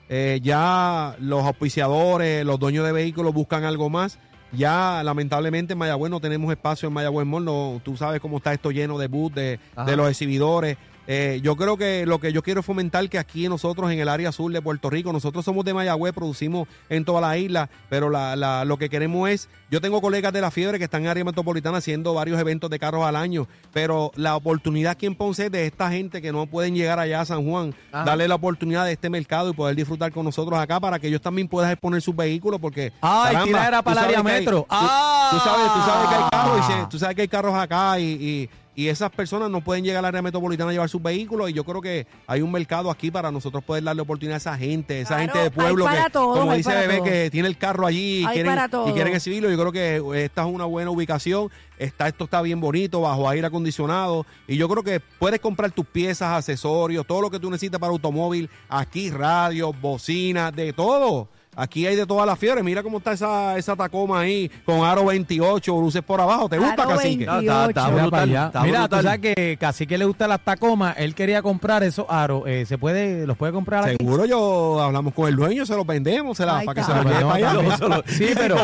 Eh, 0.08 0.40
ya 0.42 1.14
los 1.20 1.44
auspiciadores, 1.44 2.44
los 2.44 2.58
dueños 2.58 2.84
de 2.86 2.92
vehículos 2.92 3.34
buscan 3.34 3.64
algo 3.64 3.90
más. 3.90 4.18
Ya 4.52 5.02
lamentablemente 5.04 5.74
en 5.74 5.78
Mayagüez 5.78 6.10
no 6.10 6.18
tenemos 6.18 6.50
espacio 6.50 6.88
en 6.88 6.94
Mayagüez 6.94 7.24
Mall. 7.26 7.44
No, 7.44 7.80
tú 7.84 7.96
sabes 7.96 8.20
cómo 8.20 8.38
está 8.38 8.52
esto 8.52 8.72
lleno 8.72 8.98
de 8.98 9.06
booths, 9.06 9.36
de, 9.36 9.60
de 9.86 9.96
los 9.96 10.08
exhibidores. 10.08 10.76
Eh, 11.12 11.40
yo 11.42 11.56
creo 11.56 11.76
que 11.76 12.06
lo 12.06 12.20
que 12.20 12.32
yo 12.32 12.40
quiero 12.40 12.60
es 12.60 12.66
fomentar 12.66 13.08
que 13.08 13.18
aquí 13.18 13.48
nosotros 13.48 13.90
en 13.90 13.98
el 13.98 14.08
área 14.08 14.30
sur 14.30 14.52
de 14.52 14.62
Puerto 14.62 14.88
Rico, 14.90 15.12
nosotros 15.12 15.44
somos 15.44 15.64
de 15.64 15.74
Mayagüez, 15.74 16.12
producimos 16.14 16.68
en 16.88 17.04
toda 17.04 17.20
la 17.20 17.36
isla, 17.36 17.68
pero 17.88 18.10
la, 18.10 18.36
la- 18.36 18.64
lo 18.64 18.76
que 18.78 18.88
queremos 18.88 19.28
es, 19.28 19.48
yo 19.72 19.80
tengo 19.80 20.00
colegas 20.00 20.32
de 20.32 20.40
la 20.40 20.52
fiebre 20.52 20.78
que 20.78 20.84
están 20.84 21.02
en 21.02 21.08
área 21.08 21.24
metropolitana 21.24 21.78
haciendo 21.78 22.14
varios 22.14 22.38
eventos 22.38 22.70
de 22.70 22.78
carros 22.78 23.04
al 23.04 23.16
año, 23.16 23.48
pero 23.72 24.12
la 24.14 24.36
oportunidad 24.36 24.92
aquí 24.92 25.06
en 25.06 25.16
Ponce 25.16 25.46
es 25.46 25.50
de 25.50 25.66
esta 25.66 25.90
gente 25.90 26.22
que 26.22 26.30
no 26.30 26.46
pueden 26.46 26.76
llegar 26.76 27.00
allá 27.00 27.22
a 27.22 27.24
San 27.24 27.44
Juan, 27.44 27.74
Ajá. 27.90 28.04
darle 28.04 28.28
la 28.28 28.36
oportunidad 28.36 28.84
de 28.84 28.92
este 28.92 29.10
mercado 29.10 29.50
y 29.50 29.52
poder 29.52 29.74
disfrutar 29.74 30.12
con 30.12 30.24
nosotros 30.24 30.60
acá 30.60 30.78
para 30.78 31.00
que 31.00 31.08
ellos 31.08 31.20
también 31.20 31.48
puedan 31.48 31.72
exponer 31.72 32.00
sus 32.02 32.14
vehículos 32.14 32.60
porque 32.60 32.92
Ay, 33.00 33.32
caramba, 33.32 33.44
tiradera 33.46 33.82
para 33.82 34.00
el 34.02 34.06
área 34.06 34.18
hay- 34.18 34.24
metro. 34.24 34.60
tú- 34.60 34.66
Ah. 34.70 35.28
tú, 35.32 35.38
sabes, 35.40 35.72
tú 35.72 35.80
sabes 35.90 36.08
que 36.08 36.14
hay 36.14 36.22
carros 36.30 36.58
y 36.60 36.72
se- 36.72 36.86
tú 36.88 36.98
sabes 37.00 37.16
que 37.16 37.22
hay 37.22 37.28
carros 37.28 37.54
acá 37.56 37.98
y, 37.98 38.04
y- 38.04 38.50
y 38.80 38.88
esas 38.88 39.10
personas 39.10 39.50
no 39.50 39.60
pueden 39.60 39.84
llegar 39.84 39.98
al 39.98 40.06
área 40.06 40.22
metropolitana 40.22 40.70
a 40.70 40.72
llevar 40.72 40.88
sus 40.88 41.02
vehículos 41.02 41.50
y 41.50 41.52
yo 41.52 41.64
creo 41.64 41.82
que 41.82 42.06
hay 42.26 42.40
un 42.40 42.50
mercado 42.50 42.90
aquí 42.90 43.10
para 43.10 43.30
nosotros 43.30 43.62
poder 43.62 43.84
darle 43.84 44.00
oportunidad 44.00 44.36
a 44.36 44.38
esa 44.38 44.56
gente, 44.56 45.02
esa 45.02 45.16
Claro, 45.16 45.22
gente 45.24 45.38
de 45.38 45.50
pueblo 45.50 45.84
que, 45.84 46.10
todos, 46.10 46.38
como 46.38 46.54
dice 46.54 46.74
Bebé, 46.74 47.02
que 47.02 47.30
tiene 47.30 47.48
el 47.48 47.58
carro 47.58 47.86
allí 47.86 48.22
y 48.22 48.24
Hay 48.24 48.40
quieren, 48.40 48.58
y 48.86 48.92
quieren 48.92 49.14
exhibirlo. 49.14 49.50
Yo 49.50 49.58
creo 49.58 49.70
que 49.70 50.24
esta 50.24 50.46
es 50.46 50.48
una 50.48 50.64
buena 50.64 50.90
ubicación. 50.90 51.50
Está, 51.76 52.08
esto 52.08 52.24
está 52.24 52.40
bien 52.40 52.58
bonito, 52.58 53.02
bajo 53.02 53.28
aire 53.28 53.46
acondicionado. 53.46 54.24
Y 54.48 54.56
yo 54.56 54.66
creo 54.66 54.82
que 54.82 55.00
puedes 55.00 55.40
comprar 55.40 55.72
tus 55.72 55.84
piezas, 55.84 56.30
accesorios, 56.30 57.06
todo 57.06 57.20
lo 57.20 57.30
que 57.30 57.38
tú 57.38 57.50
necesitas 57.50 57.78
para 57.78 57.92
automóvil. 57.92 58.48
Aquí, 58.70 59.10
radio, 59.10 59.74
bocinas, 59.74 60.56
de 60.56 60.72
todo. 60.72 61.28
Aquí 61.60 61.86
hay 61.86 61.94
de 61.96 62.06
todas 62.06 62.26
las 62.26 62.38
fiebres. 62.38 62.64
Mira 62.64 62.82
cómo 62.82 62.98
está 62.98 63.12
esa, 63.12 63.56
esa 63.58 63.76
Tacoma 63.76 64.20
ahí 64.20 64.50
con 64.64 64.84
aro 64.84 65.04
28, 65.06 65.80
luces 65.80 66.02
por 66.02 66.20
abajo. 66.20 66.48
¿Te 66.48 66.58
gusta, 66.58 66.82
Aro 66.82 66.90
cacique? 66.96 67.26
28. 67.26 67.40
Está- 67.40 67.66
está 67.68 67.88
Mira, 67.90 68.02
brutal, 68.02 68.30
está 68.30 68.62
Mira, 68.62 68.80
brutal. 68.80 69.00
tú 69.00 69.06
sabes 69.06 69.20
que 69.34 69.56
casi 69.60 69.86
que 69.86 69.98
le 69.98 70.04
gusta 70.04 70.26
las 70.26 70.40
Tacomas. 70.40 70.94
Él 70.98 71.14
quería 71.14 71.42
comprar 71.42 71.82
esos 71.82 72.06
aros. 72.08 72.42
Eh, 72.46 72.64
¿Se 72.66 72.78
puede, 72.78 73.26
los 73.26 73.36
puede 73.36 73.52
comprar 73.52 73.84
aquí? 73.84 73.96
Seguro 74.00 74.24
yo 74.24 74.80
hablamos 74.80 75.12
con 75.14 75.28
el 75.28 75.36
dueño, 75.36 75.66
se 75.66 75.74
los 75.76 75.86
vendemos, 75.86 76.36
se 76.36 76.46
la, 76.46 76.58
Ahí 76.58 76.66
para 76.66 76.74
que 76.74 76.80
está. 76.80 76.92
se 76.98 77.04
los 77.04 77.12
lleve 77.12 77.24
para 77.24 77.34
allá. 77.60 77.76
solo- 77.76 78.02
Sí, 78.06 78.28
pero 78.34 78.56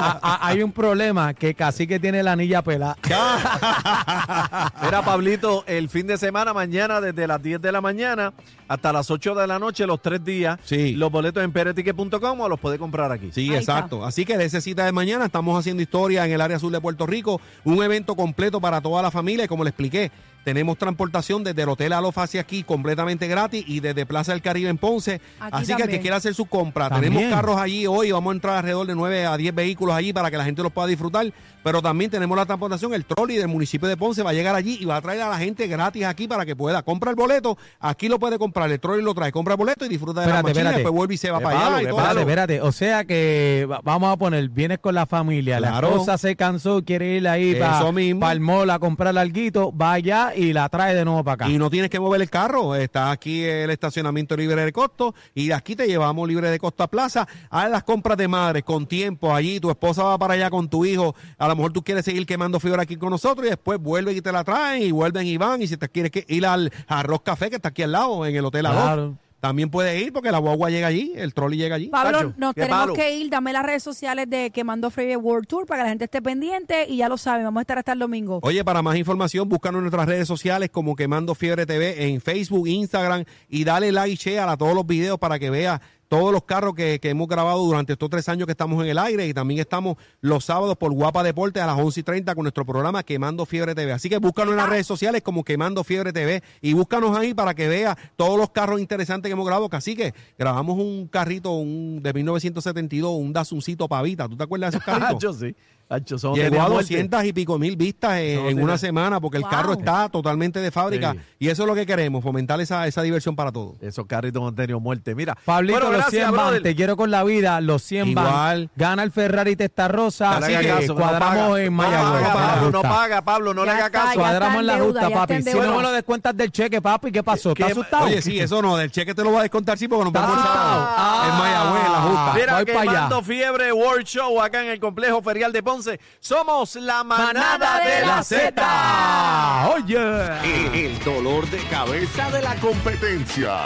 a- 0.00 0.18
a- 0.22 0.46
hay 0.48 0.62
un 0.62 0.72
problema 0.72 1.34
que 1.34 1.54
casi 1.54 1.86
que 1.86 1.98
tiene 1.98 2.22
la 2.22 2.32
anilla 2.32 2.62
pelada. 2.62 2.96
Mira, 4.82 5.02
Pablito, 5.02 5.64
el 5.66 5.88
fin 5.88 6.06
de 6.06 6.18
semana, 6.18 6.52
mañana, 6.52 7.00
desde 7.00 7.26
las 7.26 7.42
10 7.42 7.60
de 7.60 7.72
la 7.72 7.80
mañana 7.80 8.32
hasta 8.68 8.92
las 8.92 9.10
8 9.10 9.34
de 9.34 9.46
la 9.46 9.58
noche, 9.58 9.86
los 9.86 10.00
tres 10.00 10.24
días. 10.24 10.58
Sí. 10.64 10.92
Los 10.92 11.10
boletos 11.10 11.42
en 11.42 11.52
pereticket.com 11.52 12.33
los 12.48 12.60
puede 12.60 12.78
comprar 12.78 13.10
aquí. 13.12 13.30
Sí, 13.32 13.50
Ahí 13.50 13.56
exacto. 13.56 14.04
Así 14.04 14.24
que 14.24 14.36
de 14.36 14.44
esa 14.44 14.60
cita 14.60 14.84
de 14.84 14.92
mañana 14.92 15.26
estamos 15.26 15.58
haciendo 15.58 15.82
historia 15.82 16.24
en 16.26 16.32
el 16.32 16.40
área 16.40 16.58
sur 16.58 16.72
de 16.72 16.80
Puerto 16.80 17.06
Rico, 17.06 17.40
un 17.64 17.82
evento 17.82 18.14
completo 18.16 18.60
para 18.60 18.80
toda 18.80 19.02
la 19.02 19.10
familia 19.10 19.44
y 19.44 19.48
como 19.48 19.64
le 19.64 19.70
expliqué, 19.70 20.10
tenemos 20.44 20.76
transportación 20.78 21.42
desde 21.42 21.62
el 21.62 21.68
Hotel 21.68 21.92
Alofa 21.92 22.22
hacia 22.24 22.42
aquí 22.42 22.62
completamente 22.62 23.26
gratis 23.26 23.64
y 23.66 23.80
desde 23.80 24.06
Plaza 24.06 24.32
del 24.32 24.42
Caribe 24.42 24.68
en 24.68 24.78
Ponce. 24.78 25.20
Aquí 25.40 25.50
Así 25.56 25.66
que 25.66 25.72
el 25.72 25.76
que 25.76 25.82
también. 25.84 26.00
quiera 26.02 26.16
hacer 26.18 26.34
su 26.34 26.46
compra, 26.46 26.88
También. 26.88 27.12
tenemos 27.14 27.34
carros 27.34 27.56
allí 27.58 27.86
hoy, 27.86 28.12
vamos 28.12 28.30
a 28.32 28.34
entrar 28.34 28.56
alrededor 28.58 28.86
de 28.86 28.94
9 28.94 29.26
a 29.26 29.36
10 29.36 29.54
vehículos 29.54 29.94
allí 29.94 30.12
para 30.12 30.30
que 30.30 30.36
la 30.36 30.44
gente 30.44 30.62
los 30.62 30.70
pueda 30.72 30.86
disfrutar, 30.86 31.32
pero 31.62 31.80
también 31.80 32.10
tenemos 32.10 32.36
la 32.36 32.44
transportación, 32.46 32.92
el 32.94 33.04
trolley 33.04 33.36
del 33.38 33.48
municipio 33.48 33.88
de 33.88 33.96
Ponce 33.96 34.22
va 34.22 34.30
a 34.30 34.34
llegar 34.34 34.54
allí 34.54 34.76
y 34.80 34.84
va 34.84 34.96
a 34.96 35.00
traer 35.02 35.22
a 35.22 35.28
la 35.30 35.38
gente 35.38 35.66
gratis 35.66 36.04
aquí 36.04 36.28
para 36.28 36.44
que 36.44 36.54
pueda 36.54 36.82
comprar 36.82 37.12
el 37.12 37.16
boleto, 37.16 37.56
aquí 37.80 38.08
lo 38.08 38.18
puede 38.18 38.38
comprar, 38.38 38.70
el 38.70 38.78
trolley 38.80 39.02
lo 39.02 39.14
trae, 39.14 39.32
compra 39.32 39.54
el 39.54 39.58
boleto 39.58 39.86
y 39.86 39.88
disfruta 39.88 40.20
de 40.20 40.26
la 40.26 40.32
Espérate, 40.34 40.42
máquina, 40.48 40.60
espérate. 40.60 40.76
después 40.78 40.94
vuelve 40.94 41.14
y 41.14 41.16
se 41.16 41.30
va 41.30 41.38
Qué 41.38 41.44
para 41.44 41.58
allá 41.66 41.82
y 41.82 41.86
todo. 41.86 41.98
Espérate, 41.98 42.20
espérate. 42.20 42.60
O 42.60 42.72
sea 42.72 43.04
que 43.04 43.66
va- 43.70 43.80
vamos 43.82 44.12
a 44.12 44.16
poner, 44.16 44.48
vienes 44.50 44.78
con 44.78 44.94
la 44.94 45.06
familia, 45.06 45.58
la 45.60 45.68
Claro. 45.70 45.88
esposa 45.88 46.18
se 46.18 46.36
cansó, 46.36 46.84
quiere 46.84 47.16
ir 47.16 47.28
ahí 47.28 47.52
Eso 47.52 47.92
mismo. 47.92 48.20
para 48.20 48.32
el 48.32 48.40
mall 48.40 48.68
a 48.70 48.78
comprar 48.78 49.16
alguito, 49.16 49.72
va 49.76 49.92
allá 49.94 50.32
y 50.36 50.52
la 50.52 50.68
trae 50.68 50.94
de 50.94 51.04
nuevo 51.04 51.22
para 51.24 51.34
acá. 51.34 51.50
Y 51.50 51.58
no 51.58 51.70
tienes 51.70 51.90
que 51.90 52.00
mover 52.00 52.20
el 52.20 52.30
carro. 52.30 52.74
Está 52.74 53.10
aquí 53.10 53.44
el 53.44 53.70
estacionamiento 53.70 54.36
libre 54.36 54.64
de 54.64 54.72
costo. 54.72 55.14
Y 55.34 55.48
de 55.48 55.54
aquí 55.54 55.76
te 55.76 55.86
llevamos 55.86 56.28
libre 56.28 56.50
de 56.50 56.58
costo 56.58 56.82
a 56.82 56.88
plaza. 56.88 57.26
Haz 57.50 57.70
las 57.70 57.84
compras 57.84 58.16
de 58.18 58.28
madre 58.28 58.62
con 58.62 58.86
tiempo 58.86 59.34
allí. 59.34 59.60
Tu 59.60 59.70
esposa 59.70 60.04
va 60.04 60.18
para 60.18 60.34
allá 60.34 60.50
con 60.50 60.68
tu 60.68 60.84
hijo. 60.84 61.14
A 61.38 61.48
lo 61.48 61.56
mejor 61.56 61.72
tú 61.72 61.82
quieres 61.82 62.04
seguir 62.04 62.26
quemando 62.26 62.60
fibra 62.60 62.82
aquí 62.82 62.96
con 62.96 63.10
nosotros. 63.10 63.46
Y 63.46 63.50
después 63.50 63.78
vuelven 63.78 64.16
y 64.16 64.20
te 64.20 64.32
la 64.32 64.44
traen. 64.44 64.82
Y 64.82 64.90
vuelven 64.90 65.26
y 65.26 65.36
van. 65.36 65.62
Y 65.62 65.66
si 65.66 65.76
te 65.76 65.88
quieres 65.88 66.10
que 66.10 66.24
ir 66.28 66.46
al 66.46 66.72
Arroz 66.86 67.22
Café, 67.22 67.50
que 67.50 67.56
está 67.56 67.70
aquí 67.70 67.82
al 67.82 67.92
lado, 67.92 68.26
en 68.26 68.36
el 68.36 68.44
Hotel 68.44 68.66
Arroz. 68.66 69.14
También 69.44 69.68
puedes 69.68 70.00
ir 70.00 70.10
porque 70.10 70.32
la 70.32 70.38
guagua 70.38 70.70
llega 70.70 70.86
allí. 70.86 71.12
El 71.14 71.34
trolley 71.34 71.58
llega 71.58 71.76
allí. 71.76 71.88
Pablo, 71.88 72.16
Tacho, 72.16 72.34
nos 72.38 72.54
tenemos 72.54 72.78
palo. 72.78 72.94
que 72.94 73.14
ir. 73.14 73.28
Dame 73.28 73.52
las 73.52 73.62
redes 73.62 73.82
sociales 73.82 74.24
de 74.30 74.50
Quemando 74.50 74.90
Freeway 74.90 75.16
World 75.16 75.46
Tour 75.46 75.66
para 75.66 75.80
que 75.80 75.84
la 75.84 75.88
gente 75.90 76.04
esté 76.06 76.22
pendiente. 76.22 76.86
Y 76.88 76.96
ya 76.96 77.10
lo 77.10 77.18
saben, 77.18 77.44
vamos 77.44 77.60
a 77.60 77.60
estar 77.60 77.76
hasta 77.76 77.92
el 77.92 77.98
domingo. 77.98 78.38
Oye, 78.42 78.64
para 78.64 78.80
más 78.80 78.96
información, 78.96 79.46
búscanos 79.46 79.80
en 79.80 79.82
nuestras 79.82 80.06
redes 80.06 80.26
sociales 80.26 80.70
como 80.70 80.96
Quemando 80.96 81.34
Fiebre 81.34 81.66
TV 81.66 82.06
en 82.08 82.22
Facebook, 82.22 82.66
Instagram 82.66 83.24
y 83.50 83.64
dale 83.64 83.92
like 83.92 84.14
y 84.14 84.16
share 84.16 84.48
a 84.48 84.56
todos 84.56 84.74
los 84.74 84.86
videos 84.86 85.18
para 85.18 85.38
que 85.38 85.50
veas 85.50 85.78
todos 86.14 86.32
los 86.32 86.44
carros 86.44 86.74
que, 86.74 87.00
que 87.00 87.10
hemos 87.10 87.26
grabado 87.26 87.58
durante 87.64 87.94
estos 87.94 88.08
tres 88.08 88.28
años 88.28 88.46
que 88.46 88.52
estamos 88.52 88.80
en 88.84 88.88
el 88.88 88.98
aire 88.98 89.26
y 89.26 89.34
también 89.34 89.58
estamos 89.58 89.96
los 90.20 90.44
sábados 90.44 90.76
por 90.76 90.92
Guapa 90.92 91.24
Deporte 91.24 91.60
a 91.60 91.66
las 91.66 91.76
11 91.76 91.98
y 91.98 92.02
30 92.04 92.34
con 92.36 92.44
nuestro 92.44 92.64
programa 92.64 93.02
Quemando 93.02 93.44
Fiebre 93.44 93.74
TV. 93.74 93.90
Así 93.90 94.08
que 94.08 94.18
búscanos 94.18 94.52
en 94.52 94.58
las 94.58 94.68
redes 94.68 94.86
sociales 94.86 95.22
como 95.22 95.42
Quemando 95.42 95.82
Fiebre 95.82 96.12
TV 96.12 96.40
y 96.60 96.72
búscanos 96.72 97.18
ahí 97.18 97.34
para 97.34 97.54
que 97.54 97.66
veas 97.66 97.96
todos 98.14 98.38
los 98.38 98.50
carros 98.50 98.80
interesantes 98.80 99.28
que 99.28 99.32
hemos 99.32 99.44
grabado. 99.44 99.68
Así 99.72 99.96
que 99.96 100.14
grabamos 100.38 100.78
un 100.78 101.08
carrito 101.08 101.50
un, 101.50 102.00
de 102.00 102.12
1972, 102.12 103.10
un 103.18 103.32
Datsuncito 103.32 103.88
Pavita. 103.88 104.28
¿Tú 104.28 104.36
te 104.36 104.44
acuerdas 104.44 104.70
de 104.70 104.78
esos 104.78 104.86
carritos? 104.86 105.16
Hacho, 105.16 105.32
sí. 105.32 105.56
Hacho, 105.88 106.16
Llegó 106.34 106.56
a 106.62 106.68
muerte. 106.68 106.94
200 106.94 107.24
y 107.24 107.32
pico 107.32 107.58
mil 107.58 107.76
vistas 107.76 108.18
en, 108.18 108.34
No, 108.36 108.40
en 108.42 108.46
tiene- 108.48 108.64
una 108.64 108.78
semana 108.78 109.20
porque 109.20 109.36
el 109.36 109.42
Wow. 109.42 109.50
carro 109.50 109.72
está 109.74 110.08
totalmente 110.08 110.58
de 110.60 110.70
fábrica 110.70 111.12
Sí. 111.12 111.18
y 111.40 111.48
eso 111.48 111.62
es 111.64 111.68
lo 111.68 111.74
que 111.74 111.84
queremos, 111.86 112.22
fomentar 112.22 112.60
esa, 112.60 112.86
esa 112.86 113.02
diversión 113.02 113.36
para 113.36 113.52
todos. 113.52 113.76
Esos 113.82 114.06
carritos 114.06 114.40
no 114.42 114.48
han 114.48 114.54
tenido 114.54 114.80
muerte. 114.80 115.14
Mira. 115.14 115.36
Pablito, 115.44 115.74
Bueno, 115.78 115.92
los 115.92 116.00
gracias, 116.02 116.24
100 116.30 116.36
van, 116.36 116.62
te 116.62 116.74
quiero 116.74 116.96
con 116.96 117.10
la 117.10 117.22
vida, 117.22 117.60
los 117.60 117.82
100 117.82 118.14
van. 118.14 118.26
Igual. 118.26 118.70
Gana 118.76 119.02
el 119.02 119.10
Ferrari 119.12 119.56
Testarossa, 119.56 120.40
No 120.40 120.46
así 120.46 120.56
que 120.56 120.66
caso, 120.68 120.94
cuadramos 120.96 121.58
en 121.58 121.64
No 121.66 121.70
Mayagüez. 121.82 122.22
paga, 122.22 122.34
Pablo, 122.34 122.70
no 122.70 122.82
paga, 122.82 123.22
Pablo, 123.22 123.54
no 123.54 123.64
Ya 123.66 123.72
le 123.74 123.78
haga 123.78 123.90
caso. 123.90 124.14
Cuadramos 124.18 124.60
en 124.60 124.66
la 124.66 124.74
deuda, 124.76 125.00
justa, 125.02 125.18
papi. 125.20 125.42
Si 125.42 125.50
no 125.52 125.76
me 125.76 125.82
lo 125.82 125.92
descuentas 125.92 126.36
del 126.36 126.50
cheque, 126.50 126.80
papi, 126.80 127.12
¿qué 127.12 127.22
pasó? 127.22 127.50
¿Estás 127.50 127.66
¿Qué- 127.66 127.72
asustado? 127.72 128.04
Oye, 128.06 128.22
sí, 128.22 128.40
eso 128.40 128.62
no, 128.62 128.76
del 128.76 128.90
cheque 128.90 129.14
te 129.14 129.22
lo 129.22 129.30
voy 129.30 129.40
a 129.40 129.42
descontar, 129.42 129.76
sí, 129.78 129.86
porque 129.86 130.04
nos 130.04 130.12
vamos 130.12 130.38
Ah, 130.40 130.42
sábado 130.42 130.86
ah. 130.96 131.28
en 131.30 131.38
Mayagüez, 131.38 131.86
en 131.86 131.92
la 131.92 132.00
justa. 132.00 132.32
Mira, 132.34 132.52
pa' 132.52 132.80
allá. 132.80 132.90
quemando 132.92 133.22
fiebre 133.22 133.72
World 133.72 134.06
Show 134.06 134.40
acá 134.40 134.62
en 134.64 134.70
el 134.70 134.80
complejo 134.80 135.20
ferial 135.22 135.52
de 135.52 135.62
Ponce. 135.62 135.73
Somos 136.20 136.76
la 136.76 137.02
manada, 137.04 137.58
Manada 137.58 137.84
de 137.84 138.06
la 138.06 138.22
Z. 138.22 139.70
Oye. 139.74 139.96
El, 140.44 140.74
el 140.74 141.04
dolor 141.04 141.48
de 141.50 141.58
cabeza 141.68 142.30
de 142.30 142.42
la 142.42 142.54
competencia. 142.56 143.56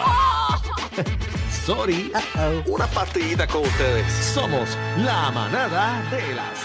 Sorry. 1.66 2.11
Una 2.66 2.87
partidita 2.87 3.47
con 3.47 3.62
ustedes. 3.62 4.11
Somos 4.35 4.71
la 4.97 5.31
manada 5.31 6.03
de 6.11 6.35
la 6.35 6.55